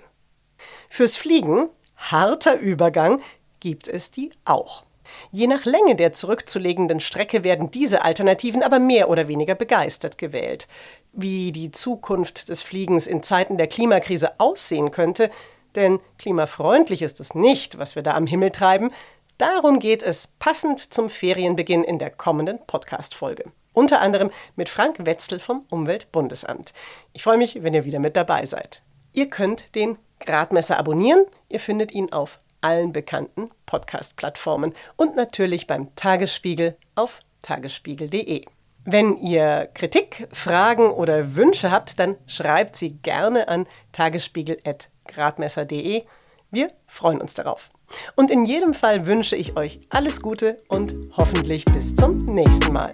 Fürs 0.90 1.18
Fliegen, 1.18 1.70
harter 1.98 2.60
Übergang, 2.60 3.22
gibt 3.60 3.88
es 3.88 4.12
die 4.12 4.32
auch. 4.46 4.85
Je 5.32 5.48
nach 5.48 5.66
Länge 5.66 5.96
der 5.96 6.14
zurückzulegenden 6.14 7.00
Strecke 7.00 7.44
werden 7.44 7.72
diese 7.72 8.04
Alternativen 8.04 8.64
aber 8.64 8.80
mehr 8.80 9.10
oder 9.10 9.28
weniger 9.28 9.56
begeistert 9.56 10.18
gewählt. 10.18 10.68
Wie 11.14 11.52
die 11.52 11.72
Zukunft 11.72 12.50
des 12.50 12.64
Fliegens 12.64 13.08
in 13.08 13.24
Zeiten 13.24 13.58
der 13.58 13.68
Klimakrise 13.68 14.40
aussehen 14.40 14.92
könnte, 14.92 15.30
denn 15.76 16.00
klimafreundlich 16.18 17.02
ist 17.02 17.20
es 17.20 17.36
nicht, 17.36 17.78
was 17.78 17.96
wir 17.96 18.04
da 18.04 18.16
am 18.16 18.28
Himmel 18.28 18.52
treiben, 18.52 18.92
darum 19.38 19.80
geht 19.80 20.04
es 20.04 20.28
passend 20.40 20.94
zum 20.94 21.10
Ferienbeginn 21.10 21.84
in 21.84 22.00
der 22.00 22.10
kommenden 22.10 22.60
Podcast-Folge. 22.66 23.52
Unter 23.74 24.00
anderem 24.00 24.32
mit 24.56 24.70
Frank 24.70 25.06
Wetzel 25.06 25.40
vom 25.40 25.66
Umweltbundesamt. 25.70 26.74
Ich 27.12 27.24
freue 27.24 27.38
mich, 27.38 27.62
wenn 27.62 27.74
ihr 27.74 27.84
wieder 27.84 28.00
mit 28.00 28.16
dabei 28.16 28.46
seid. 28.46 28.82
Ihr 29.12 29.30
könnt 29.30 29.76
den 29.76 29.98
Gradmesser 30.20 30.78
abonnieren. 30.78 31.26
Ihr 31.50 31.60
findet 31.60 31.94
ihn 31.94 32.12
auf 32.14 32.40
allen 32.66 32.92
bekannten 32.92 33.52
Podcast-Plattformen 33.68 34.74
und 34.96 35.16
natürlich 35.16 35.68
beim 35.68 35.96
Tagesspiegel 35.96 36.76
auf 36.96 37.20
tagesspiegel.de. 37.44 38.46
Wenn 38.86 39.18
ihr 39.18 39.70
Kritik, 39.76 40.28
Fragen 40.32 40.90
oder 40.90 41.36
Wünsche 41.36 41.70
habt, 41.70 42.00
dann 42.00 42.16
schreibt 42.26 42.76
sie 42.76 42.98
gerne 42.98 43.48
an 43.48 43.68
tagesspiegel.gradmesser.de. 43.92 46.06
Wir 46.50 46.72
freuen 46.88 47.22
uns 47.22 47.36
darauf. 47.36 47.70
Und 48.16 48.32
in 48.32 48.46
jedem 48.46 48.74
Fall 48.74 49.06
wünsche 49.06 49.36
ich 49.36 49.56
euch 49.56 49.80
alles 49.90 50.22
Gute 50.22 50.58
und 50.68 50.96
hoffentlich 51.16 51.66
bis 51.66 51.96
zum 51.96 52.26
nächsten 52.26 52.74
Mal. 52.74 52.94